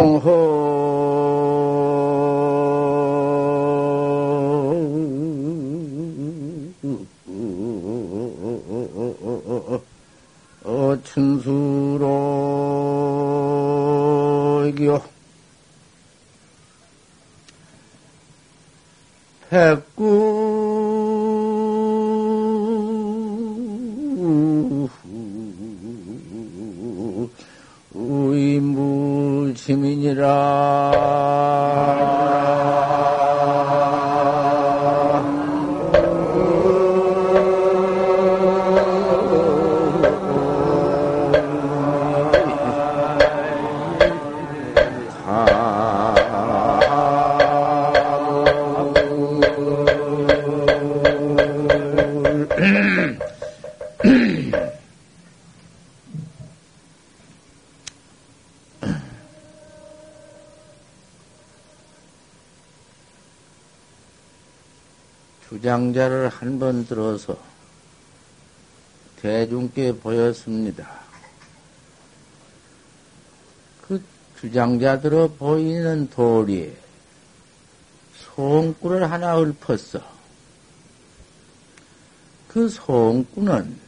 [0.00, 0.39] 통호
[66.50, 67.38] 한번 들어서
[69.20, 70.98] 대중께 보였습니다.
[73.82, 74.02] 그
[74.40, 76.76] 주장자들어 보이는 도리에
[78.34, 80.00] 송구를 하나 읊었어.
[82.48, 83.78] 그 송구는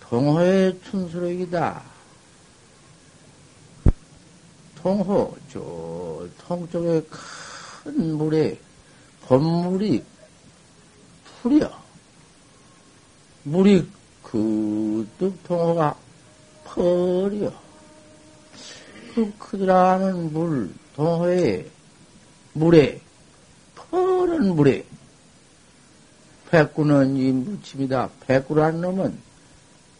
[0.00, 1.80] 동호의 춘수록이다.
[4.82, 8.58] 동호, 저, 통쪽에 큰 물에
[9.28, 10.02] 봄물이
[11.42, 11.70] 풀이여.
[13.44, 13.86] 물이
[14.22, 15.94] 그득 동호가
[16.64, 17.52] 펄이여.
[19.14, 21.66] 그 크더라는 물, 동호에,
[22.54, 23.00] 물에,
[23.74, 24.84] 펄은 물에,
[26.50, 28.10] 백구는 이 무침이다.
[28.26, 29.18] 백구란 놈은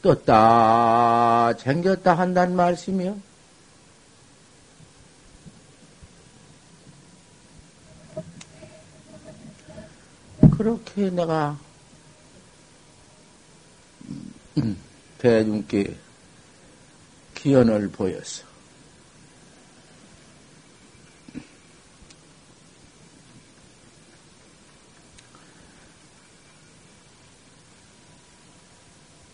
[0.01, 3.28] 떴다, 쟁겼다 한단 말씀이요.
[10.59, 11.57] 그렇게 내가
[14.59, 14.77] 음,
[15.19, 15.97] 대중께
[17.37, 18.43] 기연을 보였어.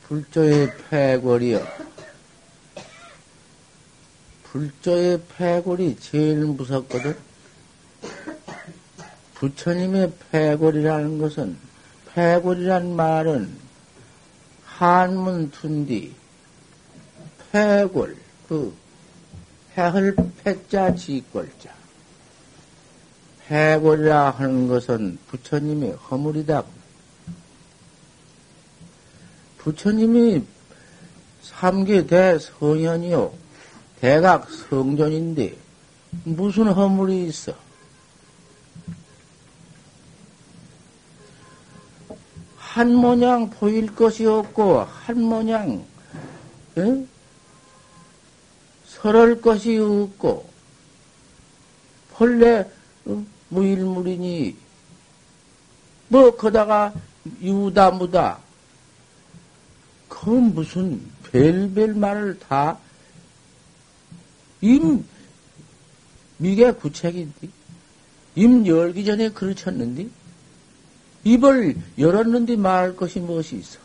[0.02, 1.66] 불조의 패골이여.
[4.42, 7.33] 불조의 패골이 제일 무섭거든.
[9.44, 11.56] 부처님의 패골이라는 것은,
[12.15, 13.55] 패골이란 말은
[14.65, 16.15] 한문 둔디,
[17.53, 18.16] 패골,
[18.49, 18.75] 그,
[19.75, 21.75] 패을 패자 지골자.
[23.47, 26.65] 패골이라 하는 것은 부처님의 허물이다.
[29.59, 30.43] 부처님이
[31.43, 33.34] 삼계 대성현이요.
[34.00, 35.55] 대각 성전인데,
[36.25, 37.63] 무슨 허물이 있어?
[42.74, 45.86] 한 모양 보일 것이 없고, 한 모양,
[46.76, 47.06] 에?
[48.84, 50.50] 설할 것이 없고,
[52.14, 52.68] 본래
[53.04, 53.24] 어?
[53.50, 54.56] 무일물이니,
[56.08, 56.92] 뭐, 거다가
[57.40, 58.40] 유다 무다,
[60.08, 62.76] 그 무슨 별별 말을 다,
[64.62, 65.06] 임,
[66.38, 67.48] 미개 구책인데,
[68.34, 70.08] 임 열기 전에 그르쳤는데,
[71.24, 73.78] 입을 열었는데 말할 것이 무엇이 있어?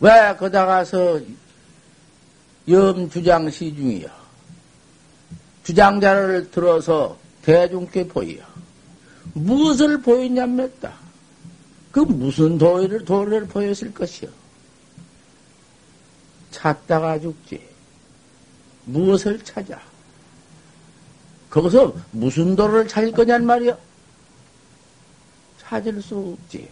[0.00, 1.20] 왜 거다가서
[2.68, 4.08] 염주장 시중이여?
[5.64, 8.44] 주장자를 들어서 대중께 보이여.
[9.34, 10.92] 무엇을 보이냐면다.
[11.90, 14.28] 그 무슨 도리를, 도리를 보였을 것이여.
[16.50, 17.62] 찾다가 죽지.
[18.86, 19.80] 무엇을 찾아?
[21.52, 23.76] 거기서 무슨 도를 찾을 거냔 말이야?
[25.60, 26.66] 찾을 수 없지.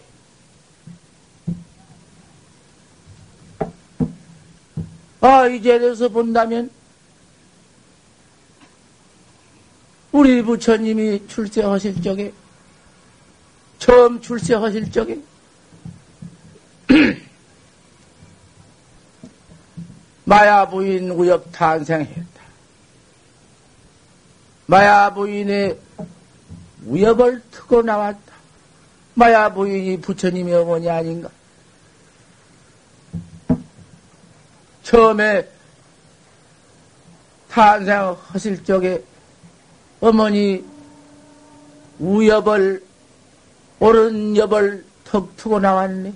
[5.21, 6.71] 아, 이제 대해서 본다면,
[10.11, 12.33] 우리 부처님이 출세하실 적에,
[13.77, 15.19] 처음 출세하실 적에,
[20.25, 22.30] 마야 부인 우엽 탄생했다.
[24.65, 25.77] 마야 부인의
[26.85, 28.31] 우엽을 트고 나왔다.
[29.13, 31.29] 마야 부인이 부처님의 어머니 아닌가?
[34.83, 35.47] 처음에
[37.49, 39.03] 탄생하실 적에
[39.99, 40.63] 어머니
[41.99, 42.83] 우엽을
[43.79, 46.13] 오른 엽을 턱 트고 나왔네.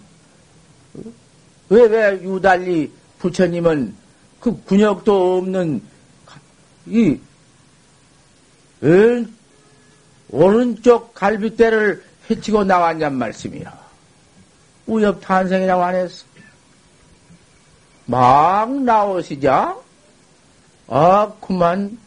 [1.69, 3.95] 왜, 왜 유달리 부처님은
[4.39, 5.81] 그 군역도 없는
[6.87, 7.19] 이
[8.85, 9.33] 은,
[10.29, 13.85] 오른쪽 갈비대를 해치고 나왔냔 말씀이야.
[14.87, 16.25] 우엽 탄생이라고 안 했어.
[18.05, 19.75] 막 나오시자,
[20.87, 21.97] 아, 그만,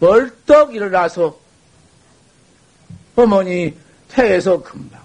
[0.00, 1.38] 벌떡 일어나서,
[3.14, 3.76] 어머니
[4.08, 5.02] 태에서 금방,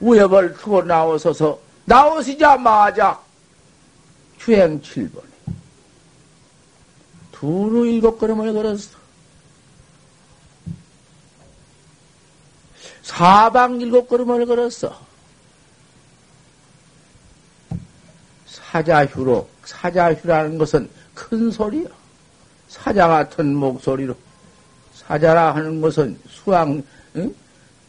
[0.00, 3.20] 우엽을 트고 나오셔서, 나오시자마자,
[4.38, 5.31] 주행 7번에,
[7.42, 8.96] 두루 일곱 걸음을 걸었어.
[13.02, 14.96] 사방 일곱 걸음을 걸었어.
[18.46, 21.88] 사자휴로, 사자휴라는 것은 큰 소리요.
[22.68, 24.14] 사자 같은 목소리로.
[24.94, 26.80] 사자라 하는 것은 수왕,
[27.16, 27.34] 응?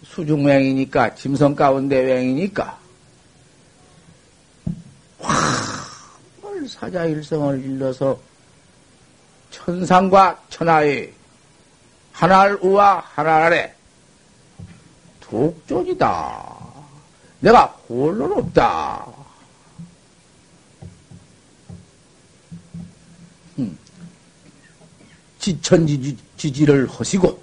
[0.03, 2.79] 수중맹이니까, 짐승 가운데 맹이니까.
[5.19, 5.31] 와,
[6.67, 8.32] 사자 일성을 일러서
[9.53, 11.13] 천상과 천하의
[12.11, 13.75] 하늘 우와 하늘 아래
[15.21, 16.57] 독존이다.
[17.39, 19.05] 내가 홀로 없다.
[23.59, 23.77] 음.
[25.39, 27.41] 지천지지를 하시고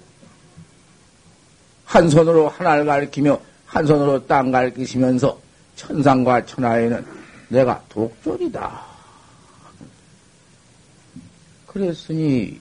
[1.85, 5.39] 한 손으로 하나를 가리키며 한 손으로 땅 가리키시면서
[5.75, 7.05] 천상과 천하에는
[7.49, 8.90] 내가 독존이다.
[11.71, 12.59] 그랬으니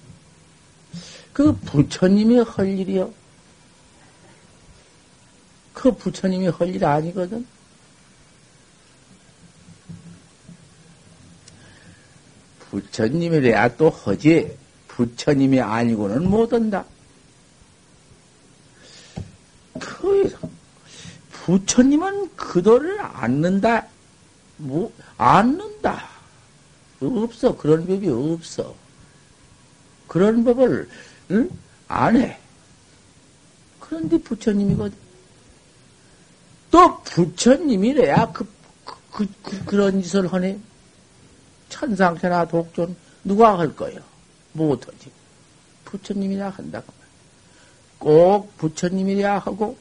[1.33, 3.13] 그 부처님이 할 일이요.
[5.75, 7.45] 그 부처님이 할 일 아니거든.
[12.71, 14.57] 부처님이래야 또 허지.
[14.87, 16.85] 부처님이 아니고는 못한다.
[19.79, 20.37] 그,
[21.33, 23.87] 부처님은 그도를 안는다.
[24.59, 26.09] 뭐, 안는다.
[27.01, 27.57] 없어.
[27.57, 28.75] 그런 법이 없어.
[30.11, 30.89] 그런 법을,
[31.31, 31.49] 응?
[31.87, 32.37] 안 해.
[33.79, 34.99] 그런데 부처님이거든.
[36.73, 38.45] 또 부처님이래야 그,
[39.13, 40.59] 그, 그, 그 런 짓을 하네.
[41.69, 44.01] 천상천하 독존 누가 할 거예요?
[44.53, 45.13] 못하지.
[45.85, 46.93] 부처님이라 한다고.
[48.01, 49.77] 꼭 부처님이라 하고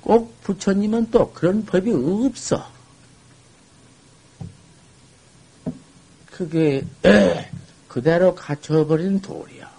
[0.00, 2.70] 꼭 부처님은 또 그런 법이 없어.
[6.30, 7.50] 그게 에,
[7.94, 9.70] 그대로 갖춰버린 돌이야.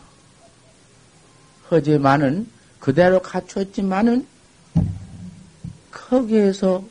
[1.69, 4.25] 허지만은 그대로 갖췄지만은
[5.91, 6.81] 거기에서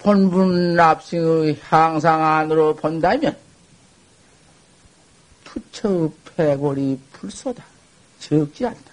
[0.00, 3.34] 본분 납승의 향상 안으로 본다면
[5.44, 7.64] 투처의 패골이 불소다.
[8.18, 8.92] 적지 않다.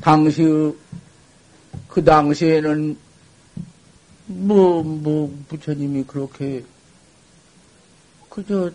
[0.00, 0.42] 당시,
[1.86, 3.07] 그 당시에는
[4.28, 6.62] 뭐, 뭐, 부처님이 그렇게,
[8.28, 8.70] 그저,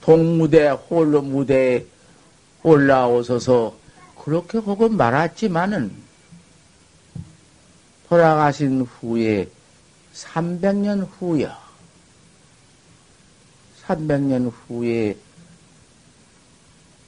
[0.00, 1.84] 동무대, 홀로 무대에
[2.62, 3.76] 올라오셔서
[4.24, 5.92] 그렇게 하고 말았지만은
[8.08, 9.48] 돌아가신 후에
[10.14, 11.54] 300년 후여
[13.86, 15.16] 300년 후에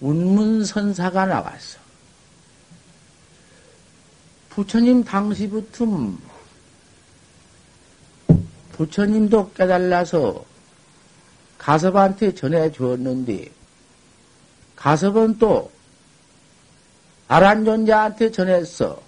[0.00, 1.78] 운문선사가 나왔어.
[4.50, 5.86] 부처님 당시부터
[8.82, 10.44] 부처님도 깨달라서
[11.56, 13.48] 가섭한테 전해 주었는데
[14.74, 15.70] 가섭은 또
[17.28, 19.00] 아란존자한테 전했어.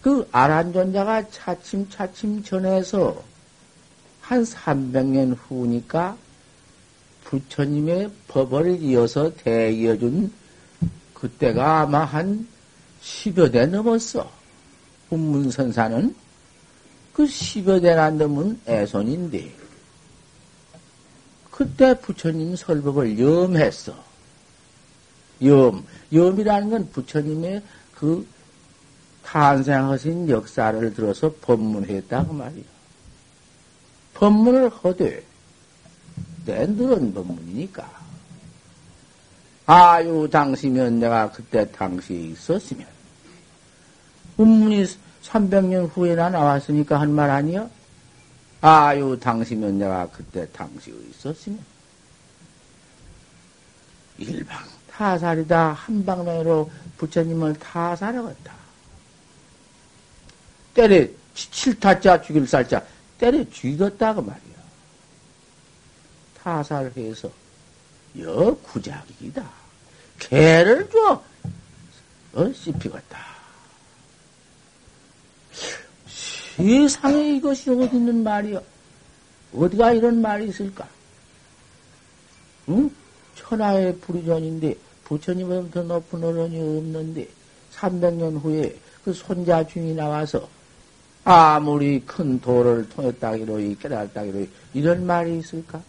[0.00, 3.20] 그 아란존자가 차츰차츰 전해서
[4.20, 6.16] 한 300년 후니까
[7.24, 10.32] 부처님의 법을 이어서 대이어준
[11.14, 12.46] 그때가 아마 한
[13.02, 14.30] 10여 대 넘었어.
[15.08, 16.27] 훈문선사는
[17.18, 19.52] 그 10여 대나 넘은 애손인데
[21.50, 23.92] 그때 부처님 설법을 염했어.
[25.42, 25.84] 염.
[26.12, 27.60] 염이라는 건 부처님의
[27.96, 28.24] 그
[29.24, 32.64] 탄생하신 역사를 들어서 법문했다 그 말이야.
[34.14, 35.24] 법문을 허되
[36.46, 38.00] 낸들은 법문이니까.
[39.66, 42.86] 아유 당시면 내가 그때 당시에 있었으면
[44.36, 44.86] 법문이
[45.28, 47.68] 300년 후에나 나왔으니까 한 말 아니야?
[48.60, 51.60] 아유 당시면 내가 그때 당시에 있었으면
[54.18, 54.58] 일방
[54.90, 55.74] 타살이다.
[55.74, 58.52] 한방면으로 부처님을 타살하겠다.
[60.74, 62.84] 때려, 칠타자 죽일 살자,
[63.16, 64.58] 때려 죽였다, 그 말이야.
[66.42, 67.30] 타살해서,
[68.20, 69.48] 여 구작이다.
[70.18, 71.22] 개를 줘,
[72.32, 73.27] 어, 씹히겠다.
[76.58, 78.60] 세상에 이것이 어디 있는 말이여?
[79.54, 80.88] 어디가 이런 말이 있을까?
[82.68, 82.90] 응?
[83.36, 84.74] 천하의 불의전인데
[85.04, 87.28] 부처님은 더 높은 어른이 없는데
[87.76, 90.48] 300년 후에 그 손자 중이 나와서
[91.24, 95.80] 아무리 큰 도를 통했다기로 깨달았다기로 이런 말이 있을까?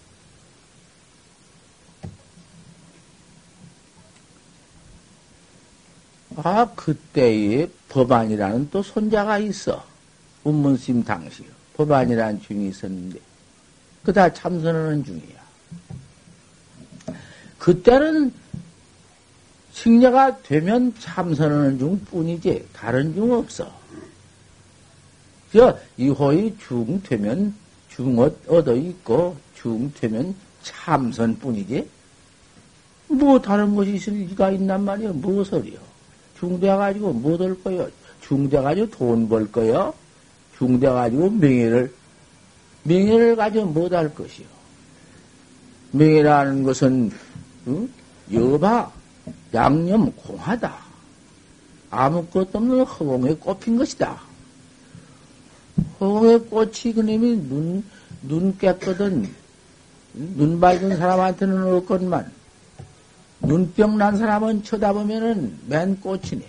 [6.35, 9.83] 아, 그때에 법안이라는 또 손자가 있어.
[10.43, 11.43] 운문심 당시.
[11.75, 13.19] 법안이라는 중이 있었는데,
[14.03, 15.39] 그 다 참선하는 중이야.
[17.57, 18.33] 그때는
[19.73, 23.71] 승려가 되면 참선하는 중 뿐이지, 다른 중 없어.
[25.53, 27.53] 저, 이호의 중 되면
[27.89, 31.87] 중엇 얻어 있고, 중 되면 참선 뿐이지,
[33.07, 35.11] 뭐 다른 것이 있을 리가 있단 말이야.
[35.13, 35.79] 무엇을요?
[36.39, 37.89] 중대가지고 못할 거요?
[38.21, 39.93] 중대가지고 돈 벌 거요?
[40.59, 41.93] 중대가지고 명예를,
[42.83, 44.45] 명예를 가지고 못할 것이요?
[45.91, 47.11] 명예라는 것은,
[47.67, 47.89] 응?
[48.31, 48.91] 여바,
[49.53, 50.75] 양념 공하다.
[51.89, 54.19] 아무것도 없는 허공에 꼽힌 것이다.
[55.99, 57.83] 허공에 꽃이 그놈이 눈,
[58.21, 59.27] 눈 깨끗한,
[60.13, 62.31] 눈 밝은 사람한테는 없건만,
[63.41, 66.45] 눈병 난 사람은 쳐다보면은 맨 꽃이네.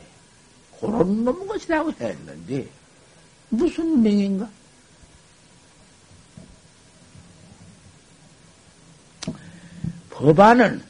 [0.81, 2.69] 그런 놈 것이라고 했는데,
[3.51, 4.49] 무슨 명인가?
[10.11, 10.83] 법안은,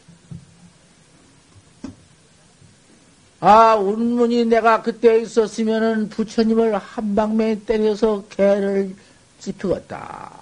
[3.40, 8.94] 아, 운문이 내가 그때 있었으면은 부처님을 한 방에 때려서 개를
[9.38, 10.32] 찝히겠다.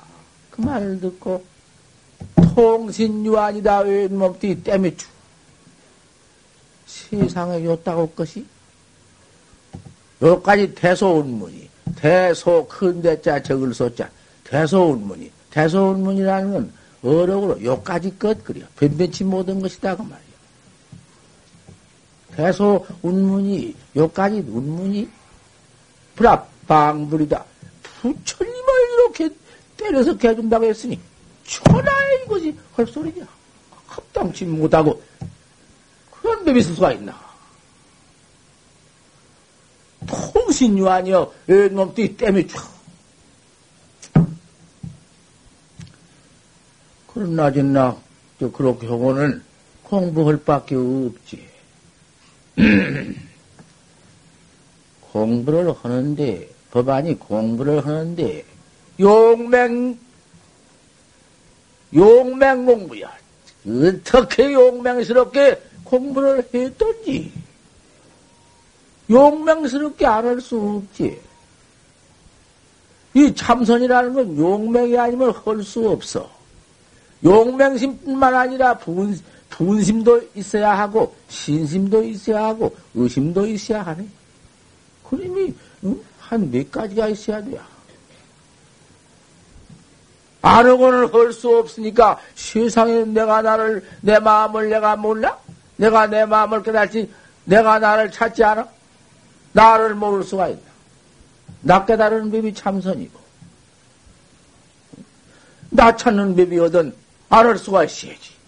[0.51, 1.45] 그 말을 듣고,
[2.55, 5.07] 통신유한이다, 왼몸띠 때미추.
[6.87, 8.45] 세상에 요따고 것이
[10.23, 14.09] 요까지 대소운문이 대소 큰 대자 적을 소자
[14.45, 20.19] 대소운문이 대소운문이라는 건 어록으로 요까지 것 그려 변변치 못한 것이다 그 말이야.
[22.35, 25.09] 대소 운문이 요까지 운문이
[26.17, 27.45] 불합방불이다.
[27.83, 28.65] 부처님을
[28.95, 29.31] 이렇게
[29.77, 30.99] 때려서 개준다고 했으니
[31.45, 33.27] 천하의 이것이 헐소리냐.
[33.87, 35.03] 합당치 못하고
[36.11, 37.19] 그런 놈이 있을 수가 있나?
[40.07, 41.33] 통 신유아니여,
[41.71, 42.69] 놈들이 땜이 쫙.
[47.07, 47.97] 그러나, 저나,
[48.41, 49.41] 저, 그렇게 하고는
[49.85, 51.47] 공부할 밖에 없지.
[55.13, 58.45] 공부를 하는데, 법안이 공부를 하는데,
[58.99, 59.97] 용맹,
[61.95, 63.17] 용맹 공부야.
[63.65, 67.33] 어떻게 용맹스럽게 공부를 했던지
[69.11, 71.21] 용맹스럽게 안 할 수 없지.
[73.15, 76.29] 이 참선이라는 건 용맹이 아니면 할 수 없어.
[77.25, 79.19] 용맹심뿐만 아니라 분,
[79.51, 84.07] 분심도 있어야 하고, 신심도 있어야 하고, 의심도 있어야 하네.
[85.09, 86.01] 그림이 응?
[86.21, 87.43] 한몇 가지가 있어야.
[90.43, 95.37] 안 하고는 할 수 없으니까 세상에 내가 나를, 내 마음을 내가 몰라?
[95.77, 97.11] 내가 내 마음을 깨달지,
[97.45, 98.69] 내가 나를 찾지 않아?
[99.59, 100.63] 나를 모를 수가 있나?
[101.63, 103.19] 나 깨달은 법이 참선이고,
[105.71, 106.95] 나 찾는 법이 어떤
[107.29, 108.39] 안할 수가 있어야지.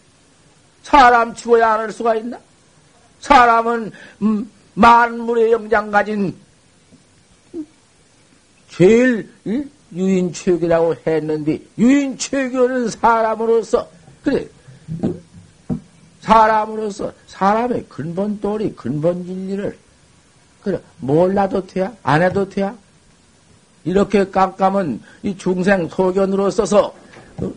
[0.85, 2.39] 사람 치고야 안할 수가 있나?
[3.19, 3.91] 사람은
[4.23, 6.37] 음, 만물의 영장 가진
[8.69, 9.71] 제일 음?
[9.93, 13.91] 유인체육이라고 했는데 유인체육은 사람으로서
[14.23, 14.49] 그래
[15.03, 15.21] 음?
[16.21, 19.77] 사람으로서 사람의 근본 도리, 근본 진리를
[20.63, 22.75] 그래 몰라도 돼야 안 해도 돼야
[23.85, 26.95] 이렇게 깜깜은 이 중생 소견으로 써서
[27.39, 27.53] 어?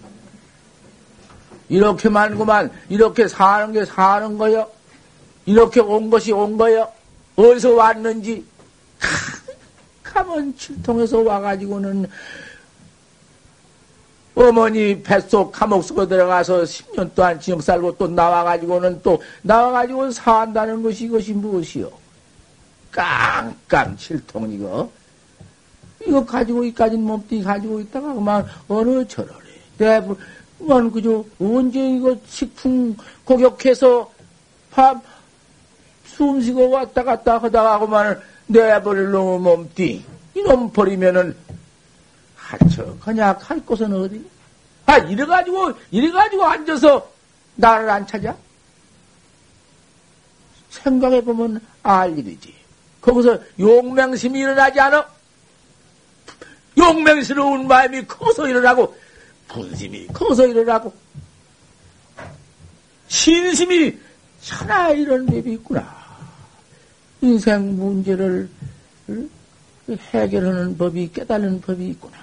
[1.70, 4.68] 이렇게만구만 이렇게 사는 게 사는 거요.
[5.46, 6.88] 이렇게 온 것이 온 거요.
[7.36, 8.46] 어디서 왔는지
[10.04, 12.08] 가면 칠통에서 와가지고는
[14.36, 21.06] 어머니 뱃속 감옥 속에 들어가서 10년 동안 지역 살고 또 나와가지고는 또 나와가지고 산다는 것이
[21.06, 22.03] 이것이 무엇이요?
[22.94, 24.90] 깡깡 칠통 이거
[26.06, 29.40] 이거 가지고 이까진 몸뚱이 가지고 있다가 그만 어느 저러래
[29.78, 30.18] 대부분
[30.60, 32.96] 그만 그저 언제 이거 식품
[33.26, 34.12] 고격해서
[34.72, 35.02] 밥
[36.06, 41.36] 숨쉬고 왔다 갔다 하다가 그만 내버릴 놈의 몸뚱이 이놈 버리면은
[42.36, 44.24] 하처 그냥 할 곳은 어디?
[44.86, 47.10] 아 이래가지고 이래가지고 앉아서
[47.56, 48.36] 나를 안 찾아?
[50.70, 52.53] 생각해 보면 알 일이지.
[53.04, 55.06] 거기서 용맹심이 일어나지 않아?
[56.78, 58.96] 용맹스러운 마음이 커서 일어나고,
[59.48, 60.92] 분심이 커서 일어나고,
[63.10, 63.96] 신심이
[64.42, 66.04] 천하 이런 법이 있구나.
[67.22, 68.50] 인생 문제를
[70.14, 72.18] 해결하는 법이 깨달는 법이 있구나.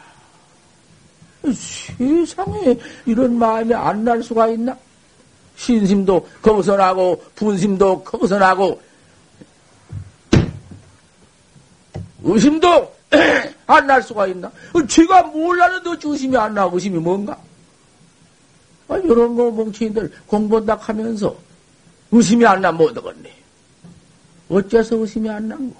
[1.54, 4.76] 세상에 이런 마음이 안 날 수가 있나?
[5.56, 8.80] 신심도 거기서 나고 분심도 거기서 나고
[12.22, 12.94] 의심도
[13.66, 14.50] 안 날 수가 있나?
[14.88, 17.38] 쥐가 몰라는데 의심이 안 나고 의심이 뭔가?
[18.88, 21.36] 아, 이런 거 멍청이들 공부한다 하면서
[22.10, 23.32] 의심이 안 나면 어떡겠네.
[24.48, 25.76] 어째서 의심이 안 난고?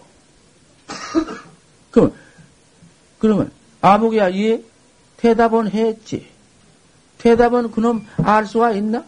[1.91, 2.13] 그럼,
[3.19, 4.63] 그러면, 아무개야, 예?
[5.17, 6.29] 대답은 했지.
[7.19, 9.05] 대답은 그놈 알 수가 있나?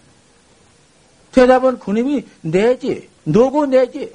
[1.30, 3.08] 대답은 그놈이 내지.
[3.24, 4.12] 너고 내지.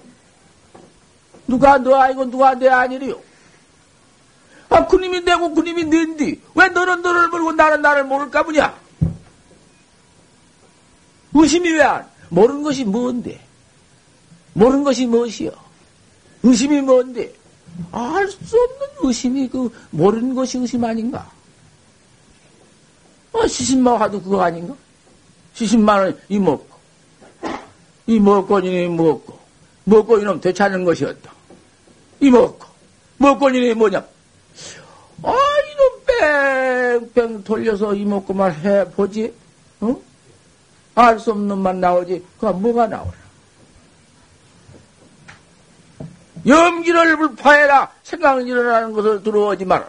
[1.48, 3.20] 누가 너 아니고 누가 내 아니리요?
[4.70, 6.42] 아, 그님이 내고 그님이 낸디.
[6.56, 8.78] 왜 너는 너를 모르고 나는 나를 모를까 보냐?
[11.34, 12.08] 의심이 왜 안?
[12.30, 13.40] 모르는 것이 뭔데?
[14.54, 15.52] 모르는 것이 무엇이요?
[16.44, 17.34] 의심이 뭔데?
[17.92, 21.30] 알 수 없는 의심이 그 모르는 것이 의심 아닌가?
[23.32, 24.76] 어, 시신만 하도 그거 아닌가?
[25.54, 26.68] 시신만 원 이먹고
[28.08, 29.40] 이 먹고 이놈이 먹고
[29.84, 31.37] 먹고 이놈 되찾는 것이었다.
[32.20, 32.66] 이 먹고
[33.18, 34.06] 먹고 이놈이 뭐냐?
[35.24, 35.34] 아
[35.72, 39.34] 이놈 뺑뺑 돌려서 이 먹고만 해보지?
[39.82, 40.02] 어?
[40.96, 42.26] 알수 없는 만 나오지?
[42.36, 43.12] 그건 뭐가 나오나?
[46.46, 47.92] 염기를 불파해라.
[48.04, 49.86] 생각은 일어나는 것을 들어오지 마라.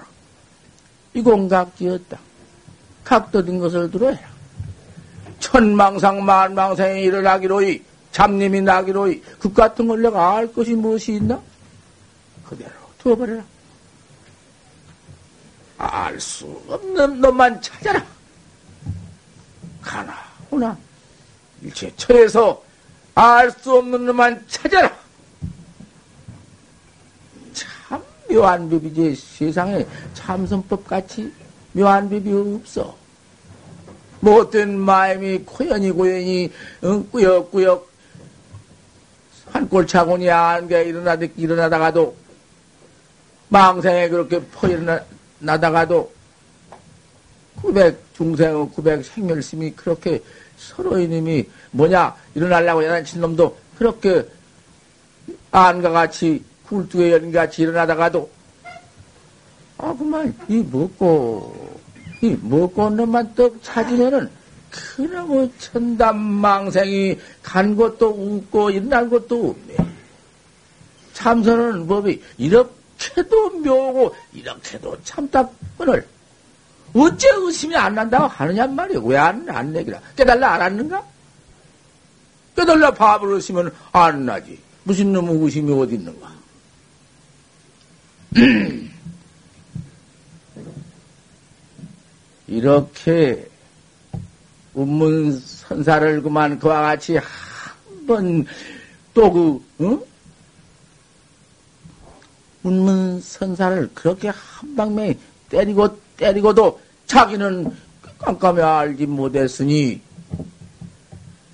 [1.14, 2.18] 이공각지였다.
[3.04, 4.18] 각도된 것을 들어야
[5.38, 11.40] 천망상 만망상이 일어나기로이 잡님이 나기로이 그 같은 걸 내가 알 것이 무엇이 있나?
[12.48, 13.44] 그대로 두어버려라.
[15.76, 18.04] 알 수 없는 놈만 찾아라.
[19.80, 20.14] 가나
[20.50, 20.76] 오나
[21.62, 22.62] 일체 처에서
[23.14, 24.96] 알 수 없는 놈만 찾아라.
[27.52, 31.32] 참 묘한 법이지 세상에 참선법 같이
[31.72, 32.96] 묘한 법이 없어.
[34.20, 37.88] 못된 마음이 고연히 고연히 응, 꾸역꾸역
[39.52, 42.16] 한골 차고니 안개 일어나다, 일어나다가도
[43.48, 46.12] 망생에 그렇게 퍼 일어나다가도
[47.60, 50.22] 구백 중생 구백 생멸심이 그렇게
[50.56, 54.26] 서로 이놈이 뭐냐 일어나려고 야단친 놈도 그렇게
[55.50, 58.30] 안과 같이 굴뚝에 연같이 일어나다가도
[59.78, 61.80] 아 그만 이 먹고
[62.22, 64.28] 이 먹고 놈만 떡 찾으면은
[64.70, 69.76] 그놈의 천담망생이 간 것도 웃고 일어난 것도 없네.
[71.14, 72.77] 참선하는 법이 이렇게
[73.28, 76.06] 도 묘고 이렇게도 참답건을
[76.94, 79.00] 어째 의심이 안 난다고 하느냐 말이야.
[79.02, 80.00] 왜안 안 내기라?
[80.16, 81.04] 깨달라 알았는가?
[82.56, 84.58] 깨달라 밥을 의심은 안 나지.
[84.84, 86.32] 무슨 놈의 의심이 어디 있는가?
[92.46, 93.48] 이렇게
[94.74, 98.46] 운문 선사를 그만 그와 같이 한 번
[99.12, 100.00] 또 그, 응?
[102.68, 107.74] 운문 선사를 그렇게 한 방에 때리고 때리고도 자기는
[108.18, 110.00] 깜깜이 알지 못했으니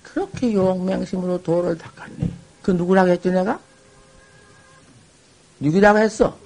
[0.02, 2.30] 그렇게 용맹심으로 도를 닦았네.
[2.62, 3.60] 그 누구라고 했지 내가?
[5.60, 6.36] 누구라고 했어?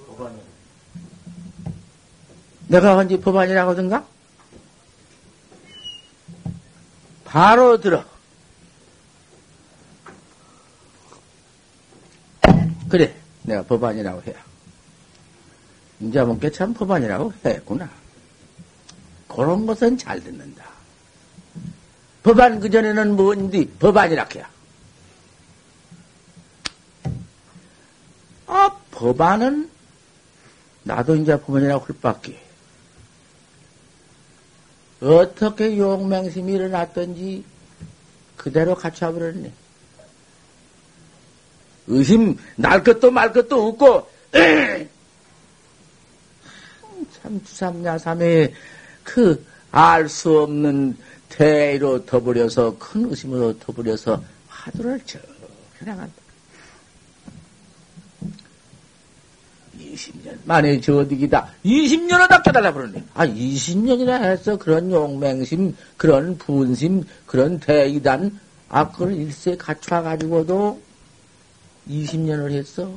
[2.67, 4.05] 내가 언제 법안이라고 하던가?
[7.25, 8.03] 바로 들어.
[12.89, 14.48] 그래, 내가 법안이라고 해야.
[15.99, 17.89] 뭔게 참 법안이라고 했구나.
[19.27, 20.65] 그런 것은 잘 듣는다.
[22.23, 24.49] 법안 그전에는 뭔디 법안이라 해야.
[28.47, 29.69] 아, 법안은
[30.83, 32.41] 나도 이제 법안이라고 할 밖에.
[35.01, 37.43] 어떻게 용맹심이 일어났던지
[38.35, 39.51] 그대로 갖춰버렸네.
[41.87, 44.09] 의심 날 것도 말 것도 없고
[47.21, 48.53] 참 주삼야삼의
[49.03, 50.97] 그 알 수 없는
[51.29, 55.21] 대의로 더버려서 큰 의심으로 더버려서 화두를 쭉
[55.79, 56.13] 해나간다.
[59.79, 61.53] 20년 만에 저디기다.
[61.63, 63.03] 20년을 다 깨달아 버렸네.
[63.13, 70.81] 아, 20년이나 해서 그런 용맹심, 그런 분심, 그런 대이단, 아, 그걸 일세 갖춰가지고도
[71.87, 72.91] 20년을 했어.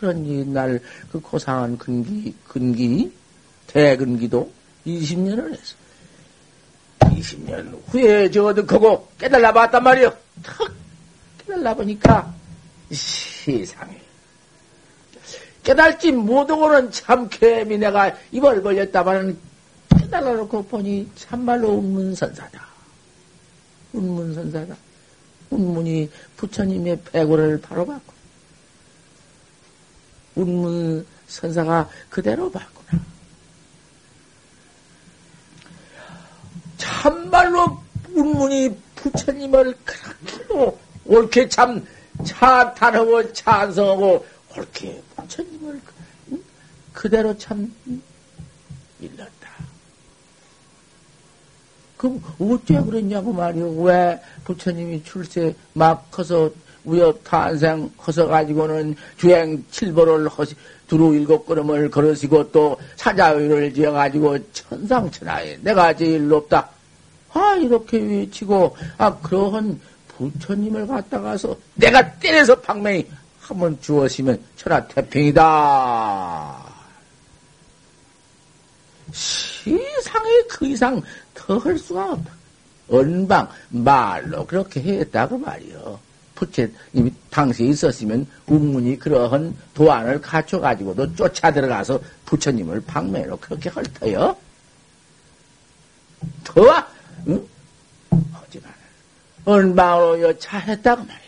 [0.00, 0.80] 그런 옛날
[1.12, 3.12] 그 고상한 근기, 근기,
[3.66, 4.50] 대근기도
[4.86, 5.76] 20년을 했어.
[7.00, 10.16] 20년 후에 저어득하고 깨달아 봤단 말이요.
[10.42, 10.72] 턱
[11.38, 12.34] 깨달아 보니까
[12.90, 14.00] 세상에.
[15.62, 19.38] 깨달지 못하고는 참 개미 내가 입을 벌렸다마는
[19.98, 22.66] 깨달아 놓고 보니 참말로 운문선사다.
[23.92, 24.74] 운문선사다.
[25.50, 28.19] 운문이 부처님의 배고를 바로 받고
[30.40, 33.02] 운문 선사가 그대로 받구나.
[36.76, 37.78] 참말로
[38.12, 41.86] 운문이 부처님을 그렇게도 옳게 참
[42.24, 44.26] 찬탄하고 찬성하고
[44.56, 45.80] 옳게 부처님을
[46.92, 47.72] 그대로 참
[49.00, 49.50] 일렀다.
[51.96, 53.72] 그럼 어째 그랬냐고 말이요.
[53.82, 56.50] 왜 부처님이 출세 막 커서
[56.84, 60.54] 우엽 탄생 커서 가지고는 주행 칠보를 허시
[60.88, 66.68] 두루 일곱 걸음을 걸으시고 또 사자위를 지어 가지고 천상천하에 내가 제일 높다.
[67.32, 73.06] 아 이렇게 외치고 아 그러한 부처님을 갖다가서 내가 때려서 방맹이
[73.40, 76.70] 한번 주었으면 천하 태평이다.
[79.12, 81.00] 세상에 그 이상
[81.34, 82.32] 더 할 수가 없다.
[82.90, 85.98] 언방, 말로 그렇게 했다고 말이요.
[86.40, 94.34] 부처, 이미 당시에 있었으면 운문이 그러한 도안을 갖춰가지고도 쫓아 들어가서 부처님을 방매로 그렇게 헐터요.
[96.44, 96.88] 더와,
[97.28, 97.46] 응?
[98.32, 98.72] 하지만,
[99.44, 101.20] 언방으로 여차했다고 말이야.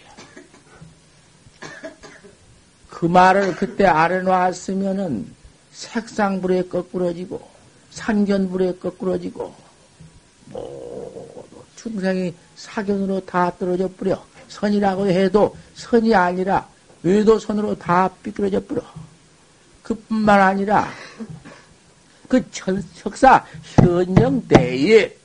[2.89, 5.27] 그 말을 그때 알아놨으면은
[5.73, 7.47] 색상불에 거꾸러지고,
[7.91, 9.55] 산견불에 거꾸러지고,
[10.47, 14.32] 모두 충생이 사견으로 다 떨어져 버려.
[14.53, 16.69] 선이라고 해도 선이 아니라
[17.03, 18.83] 외도 선으로 다 삐뚤어져 버려.
[19.83, 20.93] 그뿐만 아니라
[22.29, 25.17] 그 천석사 현영대에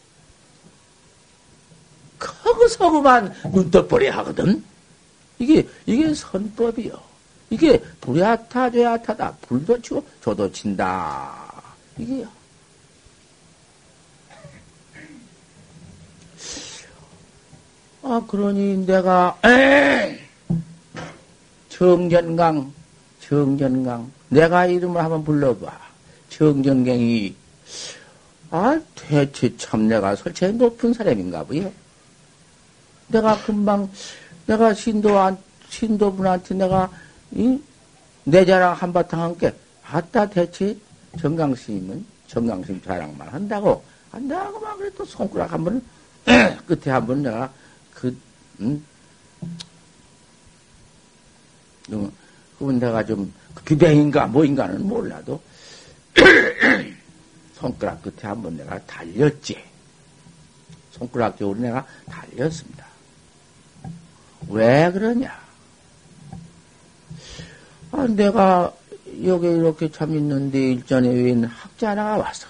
[2.18, 4.64] 거기서 그만 눈떠버려 하거든.
[5.40, 6.94] 이게 이게 선법이요.
[7.50, 9.38] 이게 불야타 죄야타다.
[9.42, 11.64] 불도 치고 조도 친다.
[11.98, 12.37] 이게요.
[18.10, 20.18] 아, 그러니 내가, 에이!
[21.68, 22.72] 정전강,
[23.20, 24.10] 정전강.
[24.30, 25.78] 내가 이름을 한번 불러봐.
[26.30, 27.36] 정전강이,
[28.50, 31.70] 아, 대체 참 내가 설치에 높은 사람인가 보요.
[33.08, 33.90] 내가 금방,
[34.46, 36.90] 내가 신도한, 신도분한테 내가,
[37.32, 37.60] 이,
[38.24, 40.78] 내 자랑 한바탕 함께, 아따, 대체
[41.20, 45.82] 정강스님은 정강스님 자랑만 한다고, 한다고 막 그래 또 손가락 한 번,
[46.66, 47.52] 끝에 한 번 내가
[48.00, 48.16] 그,
[48.60, 48.84] 응?
[52.60, 53.34] 그건 내가 좀,
[53.66, 55.42] 기대인가 뭐인가는 몰라도,
[57.56, 59.58] 손가락 끝에 한번 내가 달렸지.
[60.92, 62.86] 손가락 쪽으로 내가 달렸습니다.
[64.48, 65.40] 왜 그러냐?
[67.92, 68.74] 아, 내가
[69.24, 72.48] 여기 이렇게 참 있는데 일전에 웬 학자 하나가 와서,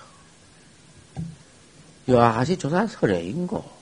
[2.10, 3.77] 여하시 조사 설레인고,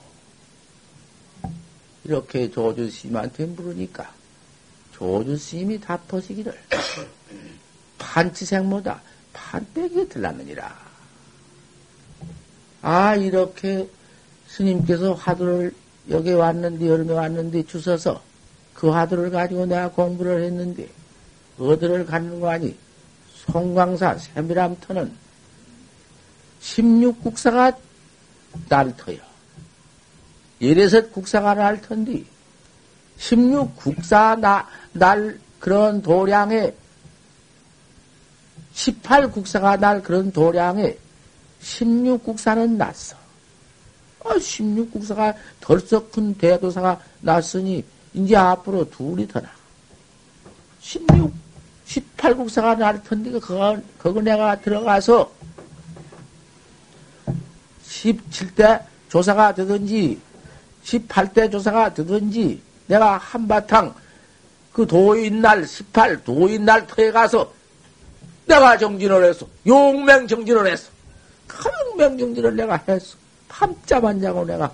[2.06, 4.08] 이렇게 조주 스님한테 물으니까
[4.92, 6.54] 조주 스님이 답하시기를
[7.98, 10.86] 판치생모다 판빼기 들랐느니라.
[12.82, 13.88] 아 이렇게
[14.46, 15.74] 스님께서 화두를
[16.08, 18.22] 여기 왔는데 여름에 왔는데 주셔서
[18.72, 20.88] 그 화두를 가지고 내가 공부를 했는데
[21.58, 22.76] 어디를 가는 거 아니?
[23.46, 25.12] 송광사 세미람터는
[26.60, 27.76] 16국사가
[28.68, 29.18] 날터요.
[30.58, 32.24] 이래서 국사가 날 텐데,
[33.18, 36.74] 16 국사 나, 날 그런 도량에,
[38.72, 40.96] 18 국사가 날 그런 도량에,
[41.60, 43.16] 16 국사는 났어.
[44.24, 49.50] 아, 16 국사가 덜썩 큰 대도사가 났으니, 이제 앞으로 둘이 더 나.
[50.80, 51.32] 16,
[51.84, 55.30] 18 국사가 날 텐데, 그거, 그거 내가 들어가서,
[57.86, 60.20] 17대 조사가 되든지,
[60.86, 63.94] 18대 조사가 되든지 내가 한바탕
[64.72, 67.52] 그 도인 날 18 도인 날 터에 가서
[68.46, 69.46] 내가 정진을 했어.
[69.66, 70.90] 용맹 정진을 했어.
[71.48, 73.16] 그 용맹 정진을 내가 했어.
[73.48, 74.72] 밤잠 안 자고 내가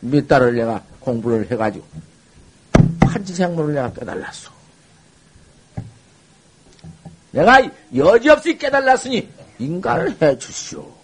[0.00, 1.84] 몇 달을 내가 공부를 해가지고
[3.00, 4.50] 판지생물을 내가 깨달았어.
[7.32, 7.62] 내가
[7.94, 11.01] 여지없이 깨달았으니 인간을 해 주시오.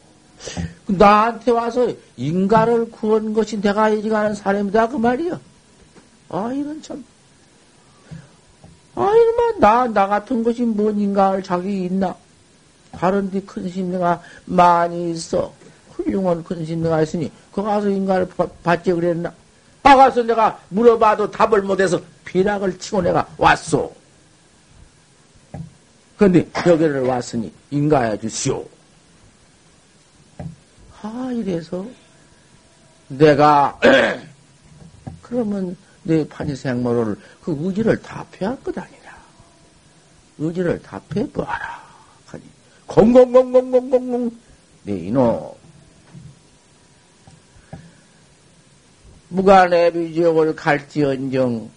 [0.86, 5.38] 나한테 와서 인간을 구한 것이 내가 이지가는 사람이다 그 말이야.
[6.30, 7.04] 아 이런 참.
[8.94, 12.16] 아이만 나, 나 같은 것이 뭔인가를 자기 있나?
[12.92, 15.52] 다른 데 큰 심리가 많이 있어.
[15.92, 18.28] 훌륭한 큰 심리가 있으니, 그 가서 인가를
[18.62, 19.32] 받지 그랬나?
[19.84, 23.94] 아, 가서 내가 물어봐도 답을 못해서 비락을 치고 내가 왔소.
[26.16, 28.64] 그런데 여기를 왔으니 인가해 주시오.
[31.02, 31.86] 아, 이래서
[33.08, 33.78] 내가
[35.22, 38.98] 그러면 내 판지생모를 그 의지를 답해할 것 아니냐.
[40.38, 41.82] 의지를 답해 보아라.
[42.26, 42.42] 하니
[42.86, 44.30] 공공공공공공공.
[44.84, 45.52] 네 이놈.
[49.30, 51.68] 무간의 지옥을 갈지언정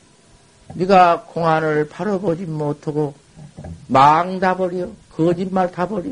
[0.75, 3.13] 네가 공안을 바라보지 못하고
[3.87, 6.09] 망 다 버려 거짓말 다 버려.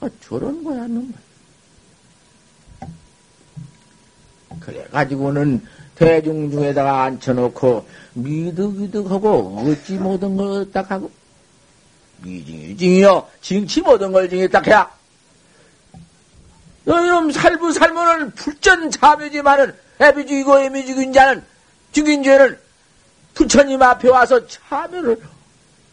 [0.00, 1.14] 아, 저런 거야 놈
[4.60, 11.10] 그래가지고는 대중 중에다가 앉혀놓고 미득미득하고 어찌 모든 걸딱 하고
[12.22, 13.28] 미징이 징이요.
[13.40, 14.90] 징치 모든 걸 징이 딱 해야
[16.84, 21.44] 너희놈 살부 살모는 불전 자묘지만은 애비 죽이고 애미 죽인 자는
[21.92, 22.60] 죽인 죄를
[23.34, 25.20] 부처님 앞에 와서 참여를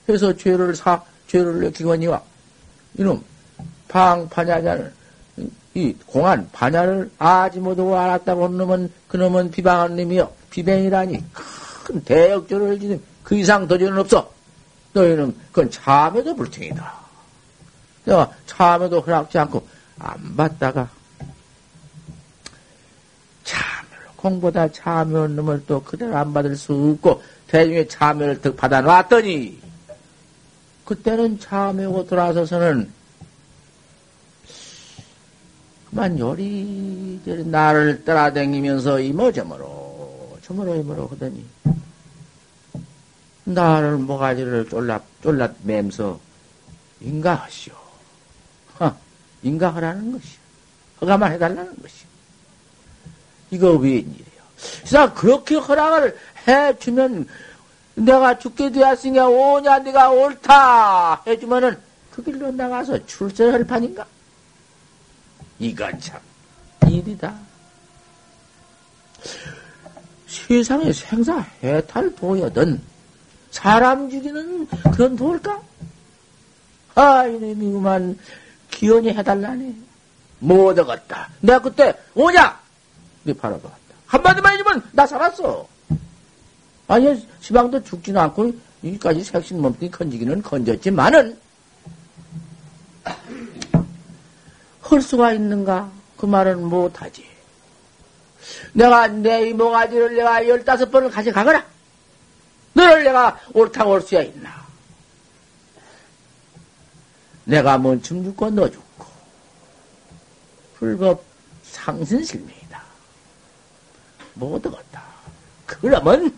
[0.08, 2.22] 해서 죄를 사 죄를 느끼거니와.
[2.98, 3.24] 이놈
[3.88, 4.92] 방파냐자는
[5.80, 10.32] 이 공안 반야를 아지 못하고 알았다고 하는 놈은 그놈은 비방한 놈이요.
[10.50, 11.24] 비뱅이라니
[11.86, 14.30] 큰 대역죄를 지는 그 이상 도전은 없어.
[14.94, 16.94] 너희는 그건 참에도 불탱이다.
[18.06, 19.66] 내가 참에도 허락지 않고
[20.00, 20.90] 안 받다가
[23.44, 29.60] 참을 공보다 참여한 놈을 또 그대로 안 받을 수 없고 대중의 참여를 득 받아놨더니
[30.86, 32.92] 그때는 참여고 돌아서서는
[35.90, 41.46] 그만 요리저리 나를 따라다니면서 이모저모로 저모로 이모로 하더니
[43.44, 46.20] 나를 모가지를 쫄라 쫄라 매면서
[47.02, 47.74] 인가하시오.
[48.78, 48.96] 하,
[49.42, 50.40] 인가하라는 것이오.
[51.02, 52.08] 허가만 해달라는 것이오.
[53.52, 54.40] 이거 웬일이요?
[54.86, 57.28] 자 그렇게 허락을 해주면
[57.96, 61.78] 내가 죽게 되었으니까 오냐 네가 옳다 해주면은
[62.12, 64.06] 그 길로 나가서 출세할 판인가?
[65.60, 66.20] 이건 참
[66.88, 67.38] 일이다.
[70.28, 72.82] 세상에 생사 해탈 도여든
[73.52, 75.62] 사람 죽이는 그런 도일까?
[76.96, 78.18] 아, 이놈이구만
[78.72, 79.74] 기원이 해달라네.
[80.40, 81.30] 못 얻었다.
[81.42, 82.58] 내가 그때 오냐?
[83.24, 83.78] 네 바라봤다.
[84.06, 85.68] 한마디만 해주면 나 살았어.
[86.88, 88.52] 아니, 시방도 죽지는 않고
[88.84, 91.38] 여기까지 색신 몸뚱이 건지기는 건졌지만은
[94.90, 95.92] 할 수가 있는가?
[96.18, 97.28] 그 말은 못하지.
[98.74, 101.64] 내가 내 이모가지를 내가 열다섯 번을 가져가거라.
[102.74, 104.66] 너를 내가 옳다고 올 수야 있나?
[107.46, 109.06] 내가 먼춤 죽고 너 죽고.
[110.78, 111.24] 불법
[111.64, 112.82] 상신실명이다.
[114.36, 115.04] 못 얻었다.
[115.66, 116.36] 그러면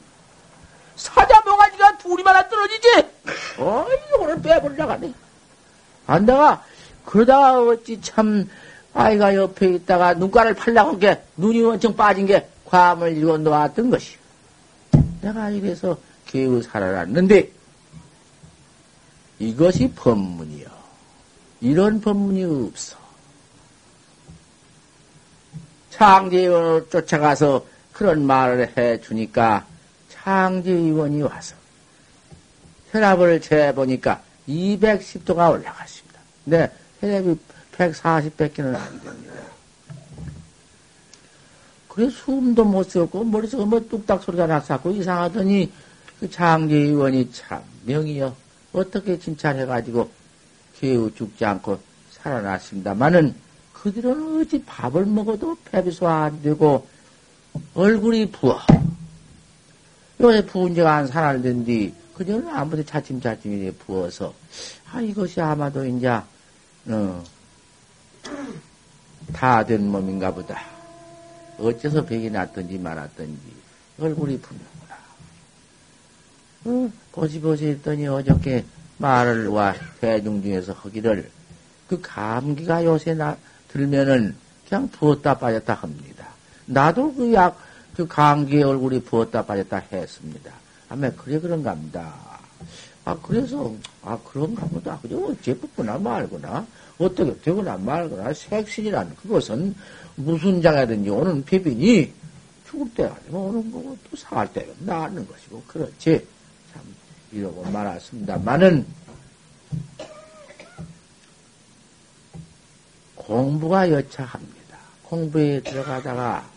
[0.95, 2.87] 사자 모가지가 둘이만 안 떨어지지?
[3.57, 5.13] 어이, 오늘 빼버리려가네.
[6.07, 6.63] 안 내가
[7.12, 8.50] 그러다가 어찌 참
[8.93, 14.15] 아이가 옆에 있다가 눈가를 팔려고 게 눈이 원청 빠진 게 과음을 이루어 놓았던 것이.
[15.19, 17.52] 내가 이래서 개우 살아났는데
[19.39, 20.67] 이것이 법문이요.
[21.60, 22.95] 이런 법문이 없어.
[25.89, 29.65] 창제의원을 쫓아가서 그런 말을 해 주니까
[30.10, 31.58] 창제의원이 와서
[32.91, 36.19] 혈압을 재보니까 210도가 올라갔습니다.
[36.45, 37.35] 네, 혈압이
[37.75, 39.33] 140밖에는 안 됩니다.
[41.87, 45.71] 그래 숨도 못 쉬었고 머릿속에 뭐 뚝딱 소리가 났었고 이상하더니
[46.19, 48.33] 그 장제의원이 참 명이요.
[48.71, 50.09] 어떻게 진찰해가지고
[50.79, 51.79] 개우 죽지 않고
[52.11, 53.35] 살아났습니다만은
[53.73, 56.87] 그들은 어찌 밥을 먹어도 배비소화 안 되고
[57.73, 58.59] 얼굴이 부어.
[60.21, 64.33] 요새 부은 지가 한 사날 된뒤 그전은 아무도 차츰차츰 부어서
[64.91, 66.07] 아 이것이 아마도 이제
[66.88, 67.24] 어,
[69.34, 70.62] 다 된 몸인가 보다.
[71.58, 73.54] 어째서 병이 났든지 말았든지
[74.00, 74.96] 얼굴이 붓는구나.
[76.65, 78.65] 어, 보시보시 했더니 어저께
[78.98, 81.30] 말을 와 대중 중에서 하기를
[81.88, 84.36] 그 감기가 요새 나 들면은
[84.67, 86.28] 그냥 부었다 빠졌다 합니다.
[86.65, 87.58] 나도 그 약,
[87.96, 90.52] 그 감기의 얼굴이 부었다 빠졌다 했습니다.
[90.89, 92.13] 아마 그래 그런가 합니다.
[93.03, 94.99] 아, 그래서, 아, 그런가 보다.
[95.01, 96.65] 그저 어째 붙구나 말구나.
[96.99, 99.75] 어떻게 되거나 말거나 색신이란 그것은
[100.15, 102.11] 무슨 장애든지 오는 비빈이
[102.69, 106.25] 죽을 때 아니면 오는 거고 또 상할 때는 나는 것이고 그렇지.
[106.71, 106.81] 참
[107.31, 108.85] 이러고 말았습니다만은
[113.15, 114.77] 공부가 여차합니다.
[115.03, 116.49] 공부에 들어가다가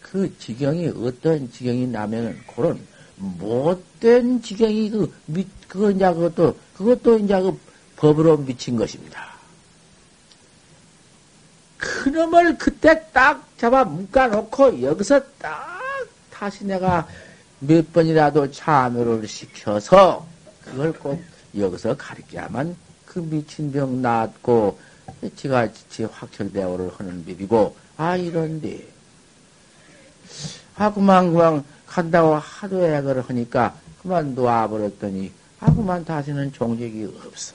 [0.00, 2.78] 그 지경이 어떤 지경이 나면은 그런
[3.22, 7.58] 못된 지경이 그 미, 그거 이제 그것도 그것도 이제 그
[7.96, 9.32] 법으로 미친 것입니다.
[11.78, 15.80] 그놈을 그때 딱 잡아 묶어놓고 여기서 딱
[16.30, 17.06] 다시 내가
[17.60, 20.26] 몇 번이라도 참여를 시켜서
[20.64, 21.22] 그걸 꼭
[21.56, 24.78] 여기서 가르쳐야만 그 미친 병 낫고
[25.36, 28.84] 지가 지치 확철대오를 하는 법이고 아 이런데
[30.76, 35.30] 아 그만 그만 간다고 하도 애걸 하니까 그만 놔버렸더니
[35.60, 37.54] 아 그만 다시는 종적이 없어.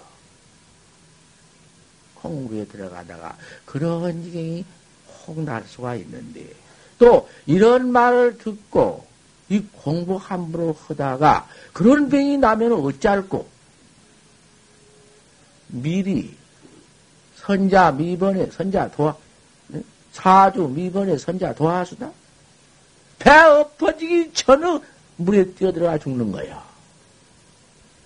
[2.16, 4.66] 공부에 들어가다가 그런 지경이
[5.28, 6.48] 혹 날 수가 있는데
[6.98, 9.06] 또 이런 말을 듣고
[9.50, 13.48] 이 공부 함부로 하다가 그런 병이 나면 어쩔고
[15.68, 16.36] 미리
[17.36, 19.16] 선자 미번에 선자 도와
[20.14, 22.10] 사주 미번에 선자 도와수다
[23.20, 24.80] 배 엎어지기 전에
[25.18, 26.66] 물에 뛰어들어가 죽는 거야.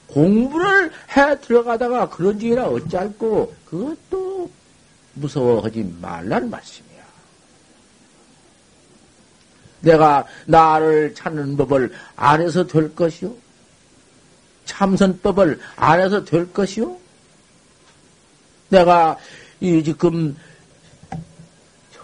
[0.07, 4.49] 공부를 해 들어가다가 그런 지이라 어쩔고 그것도
[5.13, 7.01] 무서워하지 말란 말씀이야.
[9.81, 13.33] 내가 나를 찾는 법을 안 해서 될 것이요?
[14.65, 16.97] 참선법을 안 해서 될 것이요?
[18.69, 19.17] 내가
[19.59, 20.37] 이 지금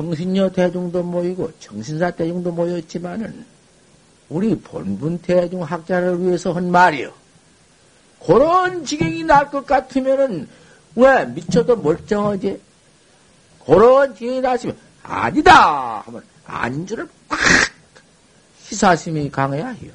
[0.07, 3.45] 정신여 대중도 모이고 정신사 대중도 모였지만은
[4.29, 7.12] 우리 본분 대중 학자를 위해서 한 말이요.
[8.23, 10.47] 그런 지경이 날 것 같으면은
[10.95, 12.62] 왜 미쳐도 멀쩡하지?
[13.65, 17.39] 그런 지경이 나시면 아니다 하면 안주를 꽉
[18.69, 19.91] 희사심이 강해야 해요.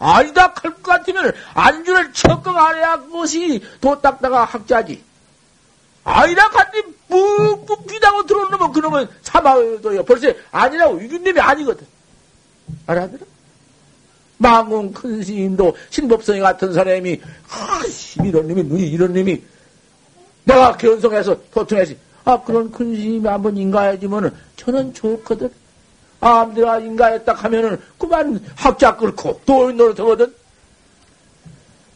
[0.00, 5.02] 아니다 할 것 같으면 안주를 적극 안 해야 그것이 도 닦다가 학자지.
[6.04, 10.04] 아니다 간디 묵묵 비다고 들어오는 놈은 그놈은 사마도요.
[10.04, 11.86] 벌써 아니라고 이준님이 아니거든.
[12.86, 13.24] 알아들어?
[14.36, 17.80] 망공 큰 스님도 신법성이 같은 사람이 아,
[18.24, 19.42] 이런 놈이 눈이 이런 놈이
[20.44, 25.50] 내가 견성해서 도통해서 아 그런 큰 스님이 한번 인가해주면은 저는 좋거든.
[26.20, 30.34] 아, 내가 인가했다 하면은 그만 학자 끌고 또 노릇하거든.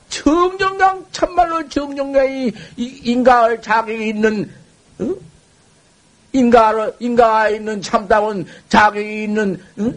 [0.09, 4.51] 정정강 참말로 정정강이 인가할 자격이 있는
[4.99, 5.15] 어?
[6.33, 9.93] 인가를 인가에 있는 참다운 자격이 있는 어?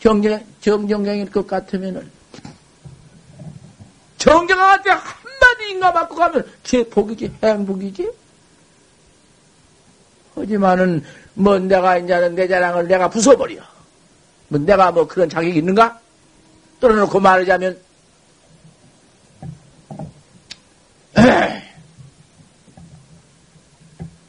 [0.00, 2.10] 정정 정정강일 것 같으면은
[4.18, 8.10] 정정강한테 한마디 인가 받고 가면 제 복이지 행복이지.
[10.34, 13.62] 하지만은 뭐 내가 이제는 내 자랑을 내가 부숴버려.
[14.48, 15.98] 뭐 내가 뭐 그런 자격이 있는가?
[16.80, 17.85] 떨어놓고 말하자면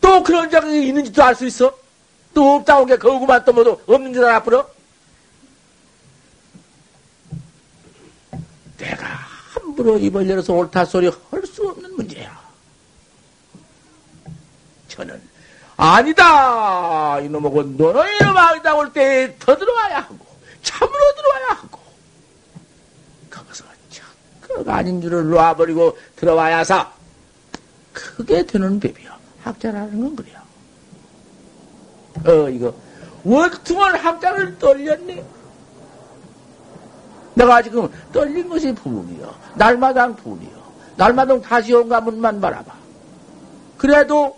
[0.01, 1.75] 또 그런 자격이 있는지도 알 수 있어?
[2.33, 4.67] 또 없다고 게 거구만 또 뭐도 없는 줄 알아 버려?
[8.77, 9.05] 내가
[9.53, 12.37] 함부로 입을 열어서 옳다 소리 할 수 없는 문제야.
[14.87, 15.21] 저는
[15.77, 20.17] 아니다 이놈하고 너는 이놈 아니다 올 때 더 들어와야 하고
[20.63, 21.66] 참으로 들어와야 하고 그
[24.67, 26.91] 아닌 줄을 놔버리고 들어와야사
[27.93, 29.17] 크게 되는 법이야.
[29.43, 30.37] 학자라는 건 그래요.
[32.25, 32.73] 어, 이거,
[33.23, 35.23] 월퉁을 학자를 떨렸네.
[37.35, 39.33] 내가 지금 떨린 것이 부분이요.
[39.55, 40.57] 날마당 부분이요.
[40.95, 42.73] 날마당 다시 온 가문만 바라봐.
[43.77, 44.35] 그래도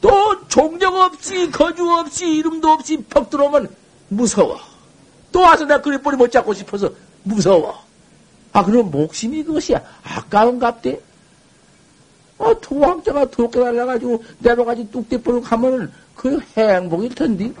[0.00, 3.68] 또 종적 없이, 거주 없이, 이름도 없이 퍽 들어오면
[4.08, 4.58] 무서워.
[5.30, 6.90] 또 와서 내가 그리 못 잡고 싶어서
[7.22, 7.87] 무서워.
[8.52, 9.82] 아, 그럼 목심이 그것이야.
[10.02, 11.00] 아까운 값대?
[12.38, 17.52] 아, 도학자가 도끼 날라가지고 내려가지 뚝대보로 가면은 그 행복일 텐데.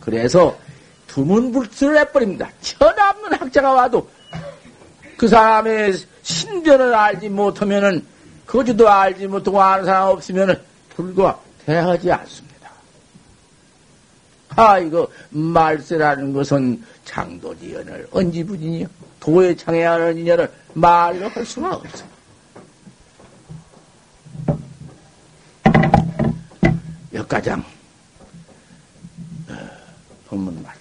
[0.00, 0.56] 그래서
[1.08, 2.50] 두문불수를 해버립니다.
[2.60, 4.08] 천하 없는 학자가 와도
[5.16, 8.04] 그 사람의 신변을 알지 못하면은
[8.46, 10.60] 거주도 알지 못하고 아는 사람 없으면은
[10.90, 12.55] 불과 대하지 않습니다.
[14.56, 18.86] 아, 이거 말세라는 것은 장도지연을 언지부지니요.
[19.20, 22.04] 도에 창해하는 인연을 말로 할 수가 없어.
[27.12, 27.64] 역가장
[29.48, 29.54] 어,
[30.28, 30.74] 법문 말.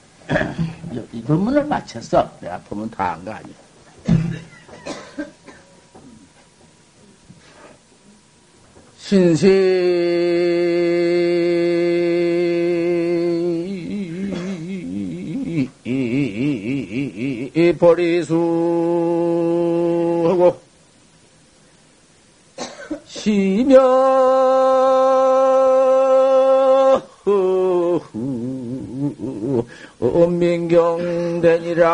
[1.11, 2.29] 이 법문을 마쳤어.
[2.41, 3.53] 내가 법문 다 한 거 아니야.
[8.97, 9.47] 신세
[17.77, 18.35] 보리수
[20.29, 20.59] 하고
[23.05, 23.79] 시며
[29.99, 31.85] 엄민경되니라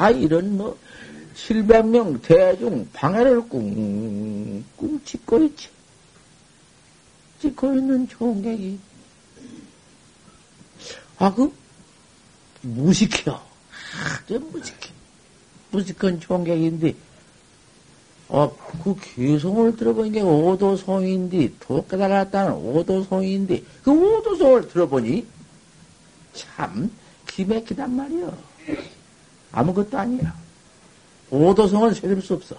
[0.00, 0.78] 아 이런 뭐
[1.34, 5.68] 700명 대중 방해를 꿍꿍 짓고 있지.
[7.40, 8.78] 짓고 있는 총객이
[11.18, 11.52] 아 그
[12.62, 13.38] 무식해요.
[14.24, 14.88] 아주 무식해.
[15.70, 16.94] 무식한 총객인데
[18.28, 25.26] 어, 그 개성을 들어보니 까 오도송인데, 도 깨달았다는 오도송인데, 그 오도송을 들어보니,
[26.32, 26.88] 참,
[27.26, 28.30] 기맥히단 말이야.
[29.52, 30.34] 아무것도 아니야.
[31.30, 32.56] 오도송은 세줄 수 없어.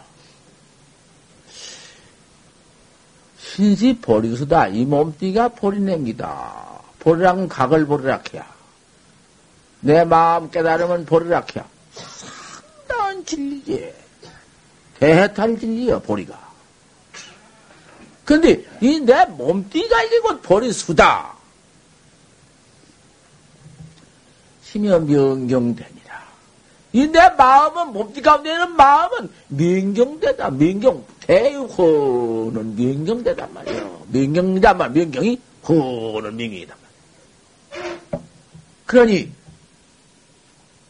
[3.40, 4.68] 신시 보리수다.
[4.68, 6.82] 이 몸띠가 보리냉기다.
[7.00, 8.50] 보리락은 각을 보리락해야.
[9.82, 11.68] 내 마음 깨달으면 보리락해야.
[12.88, 13.94] 상당한 진리지.
[15.00, 16.40] 대해탈 진리야, 보리가.
[18.24, 21.34] 근데 이 내 몸띠가 이게 곧 보리수다.
[24.64, 26.01] 심여 명경되니라.
[26.94, 30.50] 이 내 마음은 몸띠 가운데 있는 마음은 명경되다.
[30.52, 33.90] 명경 대호는 명경되단 말이야.
[34.08, 34.90] 명경이단 말.
[34.92, 36.76] 명경이 호는 명이단
[38.12, 38.22] 말이야.
[38.86, 39.32] 그러니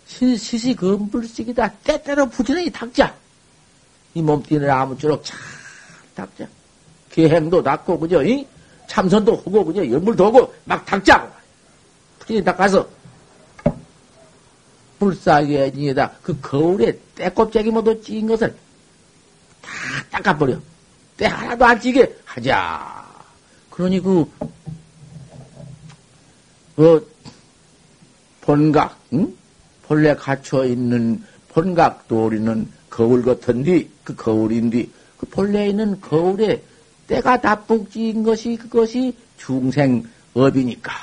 [0.07, 1.71] 시시 금불식이다.
[1.83, 3.13] 때때로 부지런히 닥자.
[4.13, 5.37] 이 몸띠는 아무쪼록 잘
[6.15, 6.47] 닦자.
[7.11, 8.23] 계행도 닦고, 그죠?
[8.23, 8.45] 이?
[8.87, 9.89] 참선도 하고, 그죠?
[9.89, 11.31] 열물도 하고, 막 닦자.
[12.19, 12.87] 부지런히 닦아서,
[15.01, 18.55] 불사계에다 그 거울에 때꼽자기 모두 찌인 것을
[19.59, 19.71] 다
[20.11, 20.59] 닦아버려.
[21.17, 23.07] 때 하나도 안 찌게 하자.
[23.71, 24.25] 그러니 그,
[26.75, 27.11] 그,
[28.41, 29.35] 본각, 응?
[29.83, 34.87] 본래 갇혀 있는 본각도 우리는 거울 같은데, 그 거울인데,
[35.17, 36.61] 그 본래 있는 거울에
[37.07, 40.93] 때가 다북지인 것이 그것이 중생 업이니까.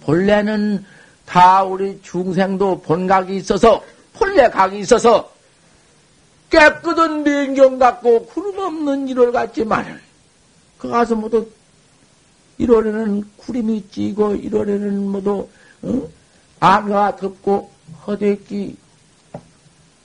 [0.00, 0.84] 본래는
[1.26, 3.82] 다 우리 중생도 본각이 있어서,
[4.14, 5.30] 본래 각이 있어서,
[6.48, 10.00] 깨끗한 민경 같고 구름 없는 1월 같지만,
[10.78, 11.46] 그 가서 모두
[12.60, 15.48] 1월에는 구름이 찌고 1월에는 모두
[15.82, 16.08] 어?
[16.60, 17.70] 안가가 덥고
[18.06, 18.76] 허대기.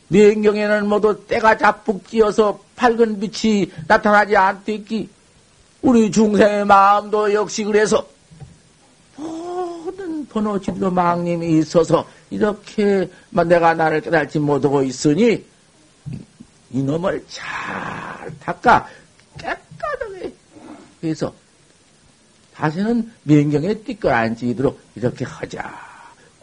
[0.09, 5.09] 명경에는 모두 때가 자푹 찌어서 밝은 빛이 나타나지 않겠기.
[5.81, 8.05] 우리 중생의 마음도 역시 그래서
[10.31, 15.43] 번호지도 망님이 있어서 이렇게 내가 나를 깨달지 못하고 있으니
[16.71, 18.87] 이놈을 잘 닦아
[19.37, 20.33] 깨끗하게
[21.03, 21.33] 해서
[22.53, 25.91] 다시는 명경에 띠끌 안 지도록 이렇게 하자.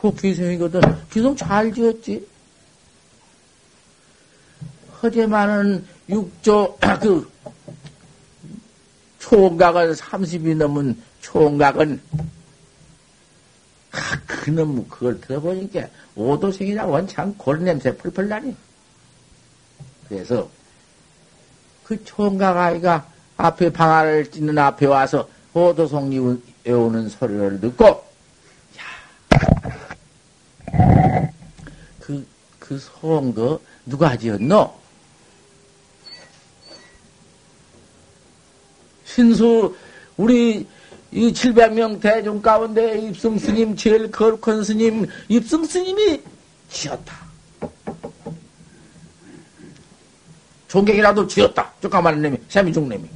[0.01, 0.81] 그 기성이거든.
[1.11, 2.27] 기성 잘 지었지.
[5.01, 7.31] 허제만은 육조, 그,
[9.21, 12.01] 총각은 30이 넘은 총각은,
[13.93, 18.55] 아, 그놈, 그걸 들어보니까, 오도생이라고 원참 골냄새 펄펄 나니.
[20.09, 20.51] 그래서,
[21.85, 27.87] 그 총각 아이가 앞에 방아를 찢는 앞에 와서 오도송 외우는 소리를 듣고,
[28.79, 28.85] 야,
[32.01, 32.27] 그,
[32.59, 34.79] 그 소원 그, 누가 지었노?
[39.05, 39.75] 신수,
[40.17, 40.67] 우리
[41.11, 46.23] 이 700명 대중 가운데 입승 스님, 제일 거룩한 스님, 입승 스님이
[46.69, 47.17] 지었다.
[50.69, 51.73] 종객이라도 지었다.
[51.81, 53.09] 쪼까만 놈이, 샘이중 놈이.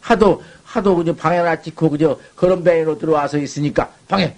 [0.00, 4.36] 하도, 하도 그저 방에나 찍고 그저 거름뱅이로 들어와서 있으니까 방에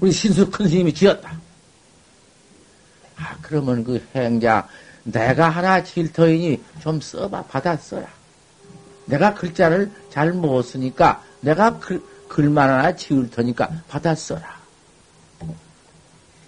[0.00, 1.38] 우리 신수 큰 스님이 지었다.
[3.16, 4.66] 아, 그러면 그 행자,
[5.04, 8.06] 내가 하나 질터이니 좀 써봐, 받아 써라.
[9.04, 14.60] 내가 글자를 잘 못 쓰니까 내가 글, 글만 하나 지을 테니까 받아 써라.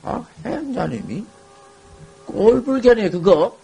[0.03, 1.25] 아, 행자님이
[2.27, 3.57] 꼴불견에 그거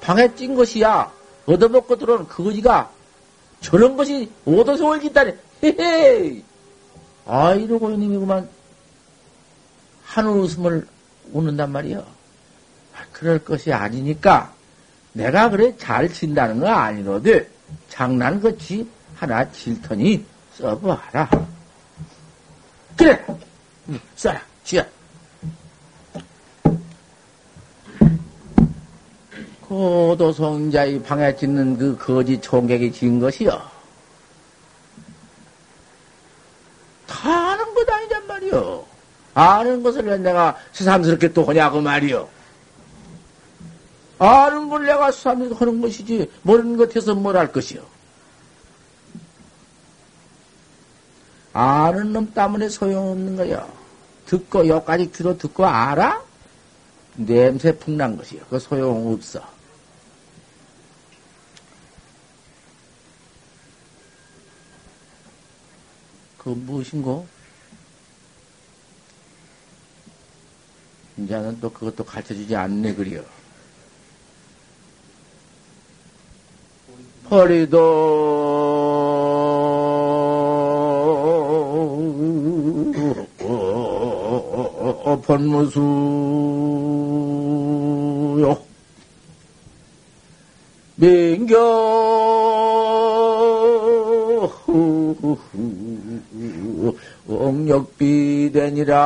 [0.00, 1.12] 방에 찐 것이야.
[1.46, 2.90] 얻어먹고 들어온 그거지가
[3.60, 5.32] 저런 것이 오도성을 짓다니.
[5.62, 6.42] 헤헤!
[7.26, 8.48] 아, 이러고 있는 이구만
[10.04, 10.86] 한울 웃음을
[11.32, 11.98] 웃는단 말이요.
[12.94, 14.52] 아, 그럴 것이 아니니까
[15.12, 17.48] 내가 그래 잘 친다는 거 아니로되
[17.88, 20.24] 장난 같이 하나 칠 테니
[20.58, 21.28] 써봐라.
[22.96, 23.24] 그래!
[24.16, 24.82] 써라, 쥐어.
[29.60, 33.50] 고도성자의 방에 짓는 그 거지 총객이 지은 것이요.
[37.06, 38.84] 다 아는 것 아니냔 말이요.
[39.34, 42.28] 아는 것을 왜 내가 수삼스럽게 또 하냐고 말이요.
[44.18, 47.82] 아는 걸 내가 수삼스럽게 하는 것이지, 모르는 것에서 뭘 할 것이요.
[51.56, 53.66] 아는 놈 때문에 소용없는 거요.
[54.26, 56.22] 듣고, 여기까지 귀로 듣고 알아?
[57.14, 58.42] 냄새 풍난 것이요.
[58.50, 59.40] 그 소용없어.
[66.36, 67.26] 그 무엇인고?
[71.16, 73.24] 이제는 또 그것도 가르쳐 주지 않네, 그리요.
[77.30, 78.76] 허리도
[85.26, 85.76] 번무수요.
[90.96, 91.56] 민경
[97.28, 98.96] 옥력비되니라.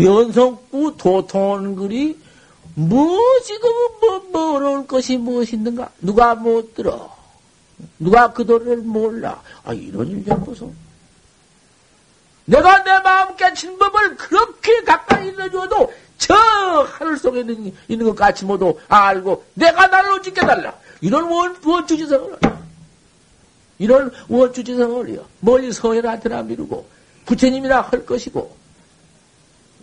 [0.00, 2.18] 기원성구 도통한 글이
[2.74, 3.70] 뭐 지금
[4.00, 5.90] 뭐, 뭐 어려울 것이 무엇있는가?
[6.00, 7.14] 누가 못 들어?
[7.98, 9.42] 누가 그 도를 몰라?
[9.64, 10.72] 아, 이런 일 좀 보소.
[12.46, 18.44] 내가 내 마음 깨친 법을 그렇게 가까이 있어줘도 저 하늘 속에 있는, 있는 것 같이
[18.44, 20.74] 모두 알고 내가 나를 어찌 깨달라.
[21.00, 22.38] 이런 원, 원주지성을
[23.78, 25.24] 이런 원주지성을요.
[25.40, 26.86] 멀리 서열한테나 미루고
[27.26, 28.59] 부처님이나 할 것이고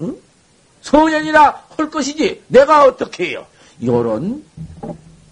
[0.02, 0.18] 응?
[0.82, 3.46] 소년이라 할 것이지 내가 어떻게 해요?
[3.84, 4.44] 요런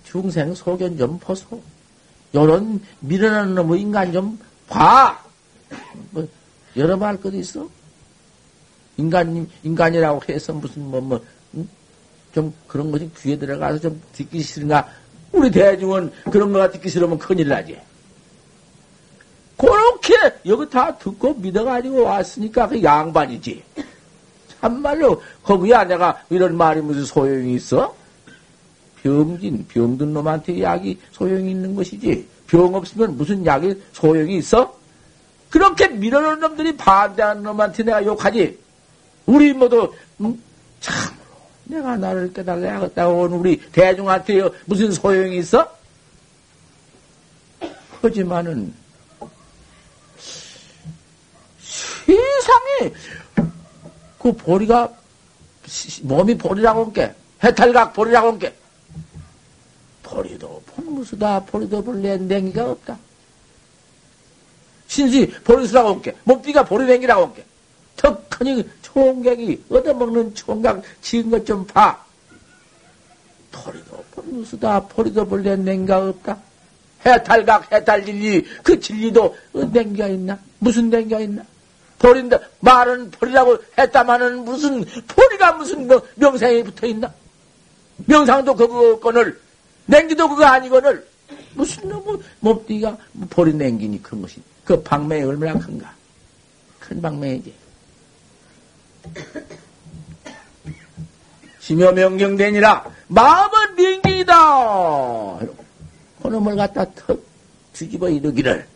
[0.03, 1.61] 중생 소견 좀 보소.
[2.33, 5.23] 요런 미련한 놈의 인간 좀 봐.
[6.11, 6.27] 뭐
[6.75, 7.67] 여러 말 것도 있어?
[8.97, 14.87] 인간 인간이라고 해서 무슨 뭐뭐좀 그런 것이 귀에 들어가서 좀 듣기 싫은가?
[15.31, 17.77] 우리 대중은 그런 거가 듣기 싫으면 큰일 나지.
[19.57, 20.13] 그렇게
[20.45, 23.63] 여기 다 듣고 믿어가지고 왔으니까 그 양반이지.
[24.65, 27.95] 참말로 거기야 내가 이런 말이 무슨 소용이 있어?
[29.03, 34.75] 병진 병든 놈한테 약이 소용이 있는 것이지 병 없으면 무슨 약이 소용이 있어?
[35.51, 38.57] 그렇게 밀어놓은 놈들이 반대하는 놈한테 내가 욕하지.
[39.27, 40.41] 우리 모두 음,
[40.79, 41.15] 참으로
[41.65, 45.69] 내가 나를 깨달아야겠다고 온 우리 대중한테 무슨 소용이 있어?
[48.01, 48.73] 하지만은
[51.59, 52.93] 세상에
[54.25, 54.91] 그 보리가
[56.01, 57.13] 몸이 보리라고 한게
[57.43, 58.55] 해탈각 보리라고 한게
[60.01, 62.97] 보리도 본무수다 보리도 볼래 냉기가 없다.
[64.87, 67.45] 신시 보리수라고 한게 몸띠가 보리냉기라고 한게
[67.97, 72.03] 턱하니 총각이 얻어먹는 총각 지은 것 좀 봐.
[73.51, 76.39] 보리도 본무수다 보리도 볼래 냉기가 없다.
[77.05, 79.37] 해탈각 해탈 진리 그 진리도
[79.71, 80.39] 냉기가 있나?
[80.57, 81.43] 무슨 냉기가 있나?
[81.99, 82.39] 버린다.
[82.59, 87.13] 말은 버리라고 했다마는 무슨, 버리가 무슨 뭐 명상에 붙어 있나?
[88.05, 89.39] 명상도 그거 건을,
[89.85, 91.07] 냉기도 그거 아니거늘,
[91.53, 92.97] 무슨 뭐, 몸띠가
[93.29, 94.41] 버린 냉기니 큰 것이.
[94.63, 95.93] 그 방맹이 얼마나 큰가?
[96.79, 97.53] 큰 방맹이지.
[101.59, 105.39] 심여 명경되니라, 마음은 냉기이다!
[106.21, 107.23] 그놈을 갖다 턱
[107.73, 108.74] 뒤집어 이르기를.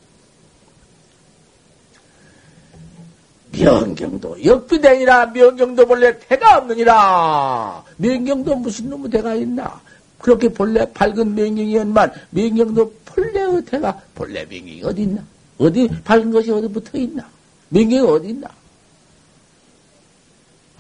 [3.52, 4.44] 명경도.
[4.44, 7.84] 역비대니라 명경도 본래 태가 없느니라.
[7.98, 9.82] 명경도 무슨 놈의 대가 있나?
[10.18, 15.24] 그렇게 본래 밝은 명경이었만 명경도 본래의 태가 본래 명경이 어디 있나?
[15.58, 17.28] 어디 밝은 것이 어디 붙어 있나?
[17.70, 18.50] 명경이 어디 있나?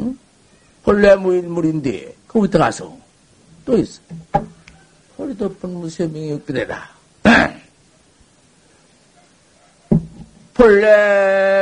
[0.02, 0.18] 응?
[0.84, 2.98] 본래 무일물인데 거기다 가서
[3.66, 4.02] 또 있어.
[5.18, 6.90] 허리 덮은 무쇠명이 역비대다.
[10.54, 11.59] 본래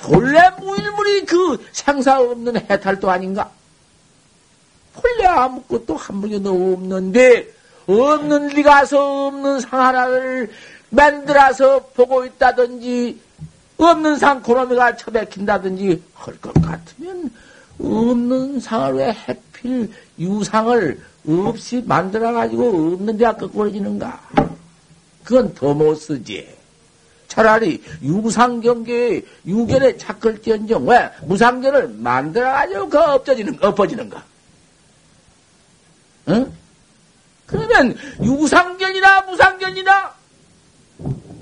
[0.07, 3.51] 본래 무일물이 그 생사 없는 해탈도 아닌가?
[4.93, 7.47] 본래 아무것도 한 물건도 없는데,
[7.87, 10.49] 없는 리 가서 없는 상 하나를
[10.89, 13.19] 만들어서 보고 있다든지,
[13.77, 17.29] 없는 상 고놈이가 처박힌다든지 할 것 같으면,
[17.79, 24.19] 없는 상을 왜 해필 유상을 없이 만들어가지고 없는 데가 거꾸러지는가?
[25.25, 26.56] 그건 더 못 쓰지.
[27.37, 34.23] 차라리 유상경계에 유견에 착걸지언정 왜 무상견을 만들어가지고 그 엎어지는 엎어지는가?
[36.29, 36.51] 응?
[37.45, 40.15] 그러면 유상견이나 무상견이나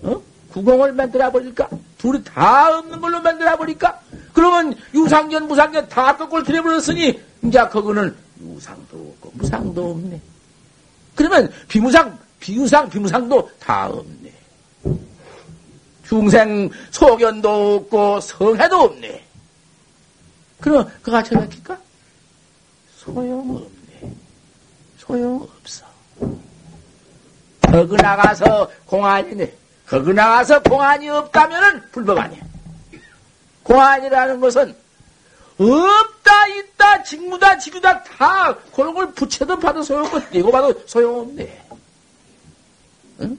[0.04, 0.22] 어?
[0.52, 1.70] 구공을 만들어 버릴까?
[1.98, 4.02] 둘이 다 없는 걸로 만들어 버릴까?
[4.34, 10.20] 그러면 유상견, 무상견 다 거꾸로 들여버렸으니 이제 그거는 유상도 없고 무상도 없네.
[11.16, 14.36] 그러면 비무상, 비유상, 비무상도 다 없네.
[16.08, 19.24] 중생 소견도 없고 성해도 없네.
[20.62, 21.78] 그럼 그가 처박힐까?
[22.97, 24.14] 소용없네.
[24.97, 25.86] 소용없어.
[27.62, 29.53] 거기 나가서 공안이네.
[29.88, 32.41] 거기 나가서 공안이 없다면은 불법 아니야.
[33.64, 34.76] 공안이라는 것은
[35.58, 41.66] 없다, 있다, 직무다, 지구다 다 그런 걸 붙여도 봐도 소용없고 떼고 봐도 소용없네.
[43.22, 43.38] 응?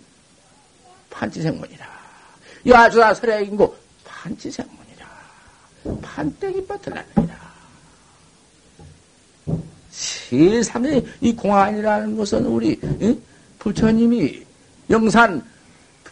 [1.11, 1.96] 판치생문이라.
[2.67, 5.07] 야주다 설액인고 판치생문이라.
[6.03, 7.37] 판때기 뻗들라느니라.
[9.91, 13.23] 세상에 이 공안이라는 것은 우리 응?
[13.59, 14.45] 부처님이
[14.91, 15.43] 영산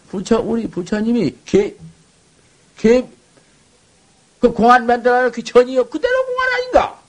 [0.09, 3.07] 부처 우리 부처님이 개개
[4.39, 7.01] 그 공안 만들어 그 전이요 그대로 공안 아닌가?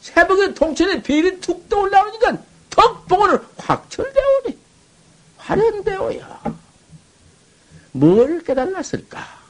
[0.00, 2.38] 새벽에 동천에 별이 툭 떠올라오니까
[2.70, 4.58] 덕봉을 확철되오니
[5.36, 6.42] 화련되어야
[7.92, 9.40] 뭘 깨달았을까?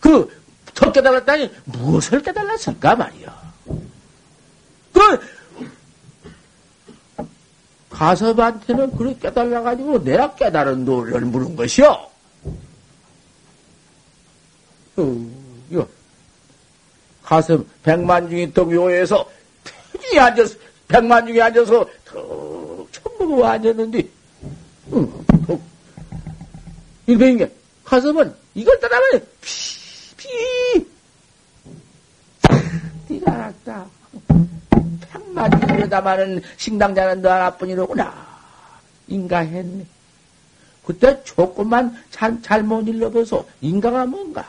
[0.00, 0.40] 그,
[0.74, 3.52] 더 깨달았다니, 무엇을 깨달았을까 말이야.
[4.92, 5.20] 그,
[7.90, 12.08] 가섭한테는 그렇게 깨달아가지고 내가 깨달은 노를 물은 것이요.
[14.96, 15.26] 어,
[15.70, 15.86] 이거,
[17.22, 19.28] 가섭 백만 중이 또 묘에서
[19.92, 20.56] 편히 앉아서,
[20.88, 24.08] 백만 중에 앉아서 턱 천부고 앉았는데,
[24.94, 25.26] 응,
[27.06, 27.52] 일배인 게,
[27.84, 30.86] 가슴은 이걸 따라가면 피, 피.
[33.08, 33.86] 네가 알았다.
[35.00, 38.28] 백만이로다마는 식당자는 너 하나뿐이로구나.
[39.08, 39.86] 인가했네.
[40.84, 44.48] 그때 조금만 잘, 잘못 일러봐서 인가가 뭔가?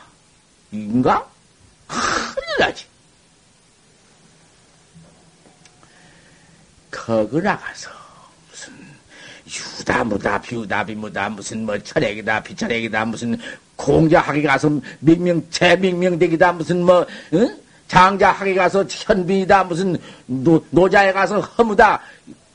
[0.70, 1.28] 인가?
[1.86, 2.86] 큰일 나지.
[6.90, 8.01] 거기 나가서
[9.52, 13.38] 유다 무다 비우다 비무다 무슨 뭐 철액이다 비철액이다 무슨
[13.76, 17.58] 공자학에 가서 명명 재명명대기다 무슨 뭐 응?
[17.88, 19.96] 장자학에 가서 현빈이다 무슨
[20.26, 22.00] 노, 노자에 가서 허무다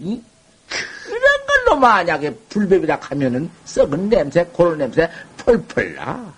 [0.01, 0.23] 응?
[0.67, 6.33] 그런 걸로 만약에 불법이라 하면은 썩은 냄새 고런 냄새 펄펄 나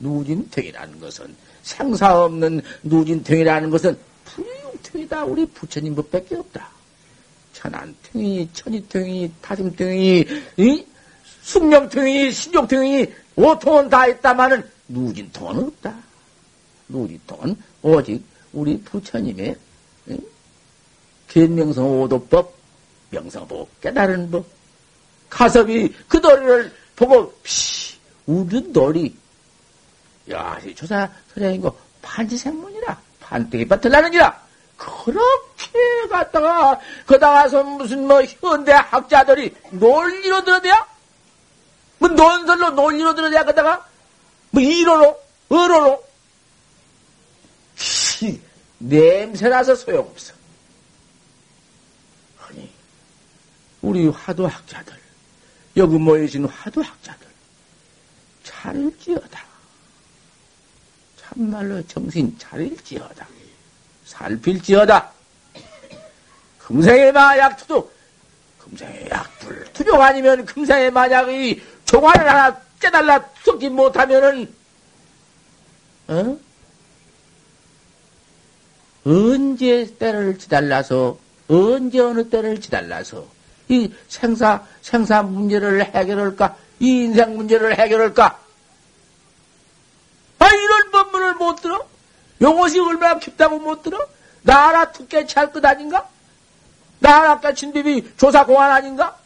[0.00, 6.73] 누진탱이라는 것은 생사 없는 누진탱이라는 것은 불육탱이다 우리 부처님 법밖에 없다.
[7.64, 10.26] 천안통이, 천이통이, 타심통이,
[10.58, 10.86] 이?
[11.40, 13.06] 숙명통이, 신욕통이,
[13.36, 15.94] 오통은 다 있다마는 누진통은 없다.
[16.88, 19.56] 누진통은 오직 우리 부처님의
[21.28, 22.54] 견명성 오도법,
[23.10, 24.44] 명성보 깨달은 법.
[25.30, 27.96] 가섭이 그 도리를 보고, 피,
[28.26, 29.16] 우리 도리,
[30.30, 34.43] 야, 이 조사 선생님고 판지생문이라 판때기 밭을 나느니라
[34.76, 40.86] 그렇게 갔다가 거다 가서 무슨 뭐 현대 학자들이 논리로 들어대야?
[41.98, 43.86] 뭐 논설로 논리로 들어대야 거다가
[44.50, 46.04] 뭐 이로로 어로로
[48.78, 50.34] 냄새나서 소용없어.
[52.40, 52.70] 아니
[53.82, 54.98] 우리 화두 학자들
[55.76, 57.26] 여기 모여진 화두 학자들
[58.44, 59.44] 차릴지어다.
[61.16, 63.26] 참말로 정신 차릴지어다.
[64.04, 65.10] 살필지어다.
[66.58, 67.90] 금생의 마약 투도,
[68.58, 74.54] 금생의 약불 투족 아니면 금생의 만약이 종아를 하나 깨달라 썩지 못하면은,
[76.08, 76.38] 어?
[79.04, 83.26] 언제 때를 지달라서, 언제 어느 때를 지달라서,
[83.68, 86.56] 이 생사, 생사 문제를 해결할까?
[86.80, 88.38] 이 인생 문제를 해결할까?
[90.38, 91.93] 아, 이런 법문을 못 들어?
[92.40, 93.98] 요것이 얼마나 깊다고 못 들어?
[94.42, 96.08] 나라 투깨치 할것 아닌가?
[96.98, 99.16] 나라 깨친 법이 조사 공안 아닌가?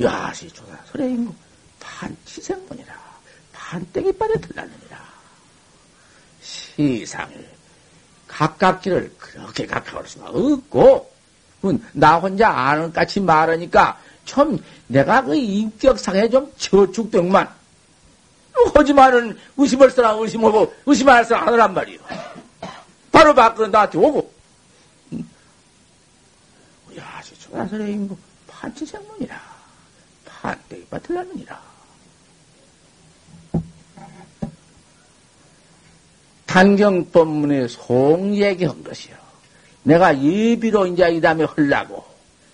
[0.00, 1.34] 야시 조사 설레인고
[1.80, 2.94] 판치생문이라
[3.52, 5.04] 판땡이 빠져 들라느니라
[6.42, 7.34] 시상에
[8.26, 11.12] 가깝기를 그렇게 가까울 수가 없고
[11.92, 14.58] 나 혼자 아는 같이 말하니까 참
[14.88, 17.48] 내가 그 인격상에 좀 저축된만
[18.74, 21.98] 하지만은 의심할 사람 의심하고 의심할 사람 하느란 말이요.
[23.10, 24.32] 바로 밖으로 나한테 오고.
[26.98, 29.40] 야, 저나선의 인구 판치생문이라.
[30.24, 31.60] 판때기 받을라느니라.
[36.46, 39.16] 단경법문에 송 얘기한 것이요.
[39.82, 42.04] 내가 예비로 이제 이 다음에 헐라고,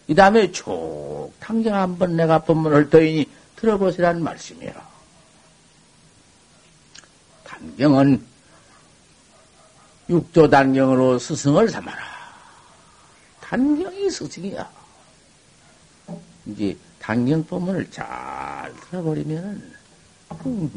[0.08, 4.89] 이 다음에 쭉 당경 한번 내가 법문을 더이니 들어보시라는 말씀이요.
[7.60, 8.24] 단경은
[10.08, 12.02] 육조 단경으로 스승을 삼아라.
[13.40, 14.70] 단경이 스승이야.
[16.46, 19.72] 이제 단경 법문을 잘 들어버리면은
[20.46, 20.72] 음,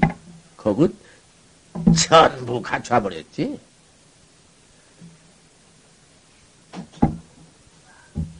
[0.58, 0.94] 거기
[1.96, 3.60] 전부 갖춰버렸지.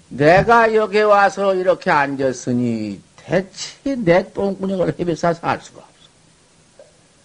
[0.10, 5.93] 내가 여기 와서 이렇게 앉았으니 대체 내 똥구녕을 헤매서 살 수가.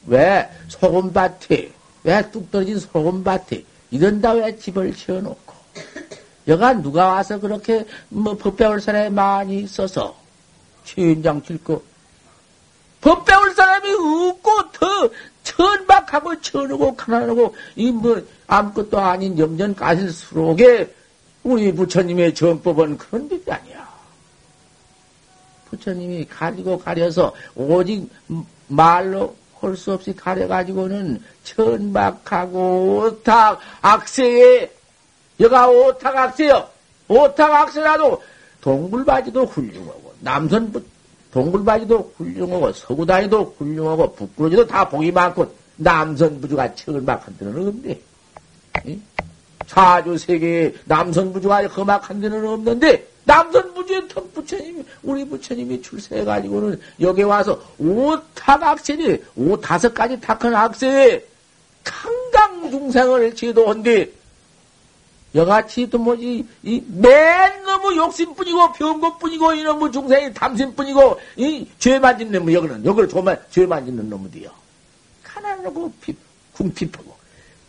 [0.08, 1.72] 왜 소금밭에
[2.04, 5.54] 왜 뚝 떨어진 소금밭에 이런다 왜 집을 지어놓고
[6.48, 10.16] 여가 누가 와서 그렇게 뭐 법 배울 사람이 많이 있어서
[10.84, 11.82] 최인장 칠거
[13.00, 15.10] 법 배울 사람이 없고 더
[15.44, 20.94] 천박하고 천하고 가난하고 이 뭐 아무것도 아닌 염전 가실수록에
[21.44, 23.86] 우리 부처님의 정법은 그런 법이 아니야.
[25.70, 28.08] 부처님이 가리고 가려서 오직
[28.68, 34.70] 말로 홀수 없이 가려가지고는 천박하고 오탁 악세에
[35.40, 36.68] 여가 오탁 악세요.
[37.08, 38.22] 오탁 악세라도
[38.60, 40.72] 동굴바지도 훌륭하고 남선
[41.32, 48.00] 동굴바지도 훌륭하고 서구다니도 훌륭하고 부끄러지도 다 복이 많고 남선부주가 천박한 데는 없네.
[49.66, 58.62] 사주 세계에 남선부주가 험악한 데는 없는데 남선부주의 턱 부처님이, 우리 부처님이 출세해가지고는 여기 와서 오탁
[58.62, 61.22] 악세니, 오 다섯 가지 탁한 악세에
[61.84, 64.10] 강강 중생을 지도한데,
[65.34, 72.50] 여같이 또 뭐지, 이, 맨 너무 욕심뿐이고, 병것뿐이고, 이놈의 중생이 탐심뿐이고, 이, 죄만 짓는 놈,
[72.50, 74.50] 여기는, 여기를 조만, 죄만 짓는 놈들이요.
[75.22, 76.16] 가난하고, 피,
[76.54, 77.07] 궁핍하고.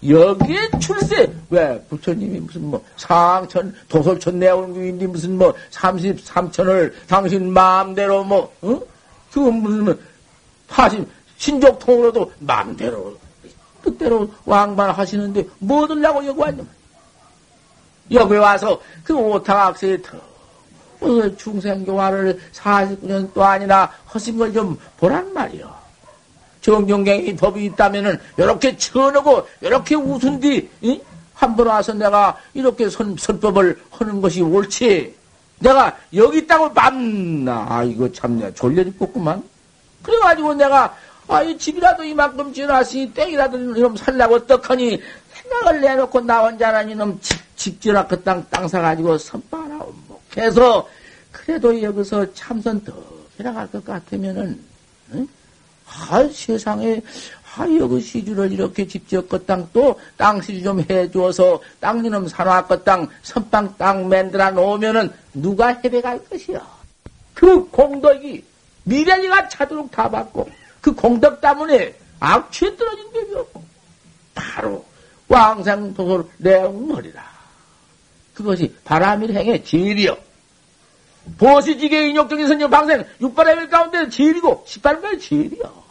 [0.07, 8.53] 여기에 출세, 왜, 부처님이 무슨 뭐, 상천, 도솔천 내원구인데 무슨 뭐, 33천을 당신 마음대로 뭐,
[8.61, 8.79] 어?
[9.31, 9.95] 그거 무슨, 뭐,
[10.67, 11.05] 파심,
[11.37, 13.17] 신족통으로도 마음대로,
[13.83, 16.63] 뜻대로 왕만 하시는데, 뭐 들라고 여기 왔냐.
[18.11, 20.17] 여기 와서 그 더,
[21.01, 25.73] 어, 중생교화를 49년 또 아니나 하신 걸 좀 보란 말이요.
[26.61, 34.41] 정경경이 법이 있다면은 이렇게 쳐놓고 이렇게 웃은 뒤한번 와서 내가 이렇게 선, 선법을 하는 것이
[34.41, 35.15] 옳지.
[35.59, 37.65] 내가 여기 있다고 맘나.
[37.69, 39.43] 아, 이거 참 내가 졸려 죽겠구만.
[40.03, 40.95] 그래가지고 내가
[41.27, 44.99] 아, 이 집이라도 이만큼 지어놨으니 땡이라도 이놈 살라고 어떡하니
[45.33, 50.87] 생각을 내놓고 나 혼자는 이놈 집, 집 지어라 그 땅 땅 사가지고 선바라 원목해서
[51.31, 52.93] 그래도 여기서 참선 더
[53.39, 54.59] 해나갈 것 같으면은
[55.13, 55.27] 응?
[55.89, 57.01] 아, 세상에,
[57.55, 63.07] 아, 여기 시주를 이렇게 집지었고 땅, 또, 땅 시주 좀 해주어서, 땅 이놈 사놓았고 땅,
[63.23, 66.65] 선빵 땅 만들어 놓으면은, 누가 해배갈 것이야.
[67.33, 68.43] 그 공덕이,
[68.83, 70.49] 미래리가 차도록 다 받고,
[70.81, 73.63] 그 공덕 때문에, 악취에 떨어진 격이 없고,
[74.35, 74.85] 바로
[75.27, 77.23] 왕생 도솔 내용머리라.
[78.33, 80.17] 그것이 바람일 행의 제일이요.
[81.37, 85.83] 보시지계 인욕적인 선녀 방생 육바람일 가운데 제일이고, 십바람까지 제일이요.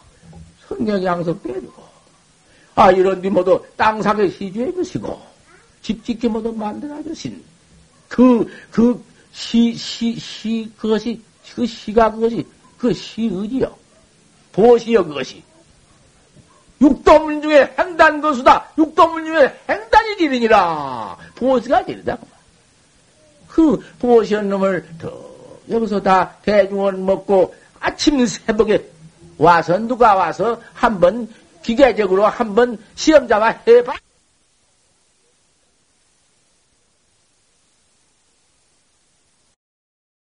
[0.67, 1.83] 성경 양석대해주고.
[2.75, 5.21] 아, 이런 뒤 모두 땅삭에 시주해 주시고,
[5.81, 7.43] 집 짓게 모두 만들어 주신,
[8.07, 11.21] 그, 그, 시, 시, 시, 그것이,
[11.55, 12.45] 그 시가 그것이,
[12.77, 13.75] 그 시의지요.
[14.51, 15.43] 보시여, 그것이.
[16.81, 18.69] 육도문 중에 행단 거수다.
[18.77, 21.17] 육도문 중에 행단이 지르니라.
[21.35, 22.17] 보시가 지르다.
[23.47, 25.28] 그 보시한 놈을 더
[25.69, 28.83] 여기서 다 대중원 먹고 아침 새벽에
[29.37, 31.27] 와서 누가 와서 한번
[31.61, 33.93] 기계적으로 한번 시험 잡아 해봐.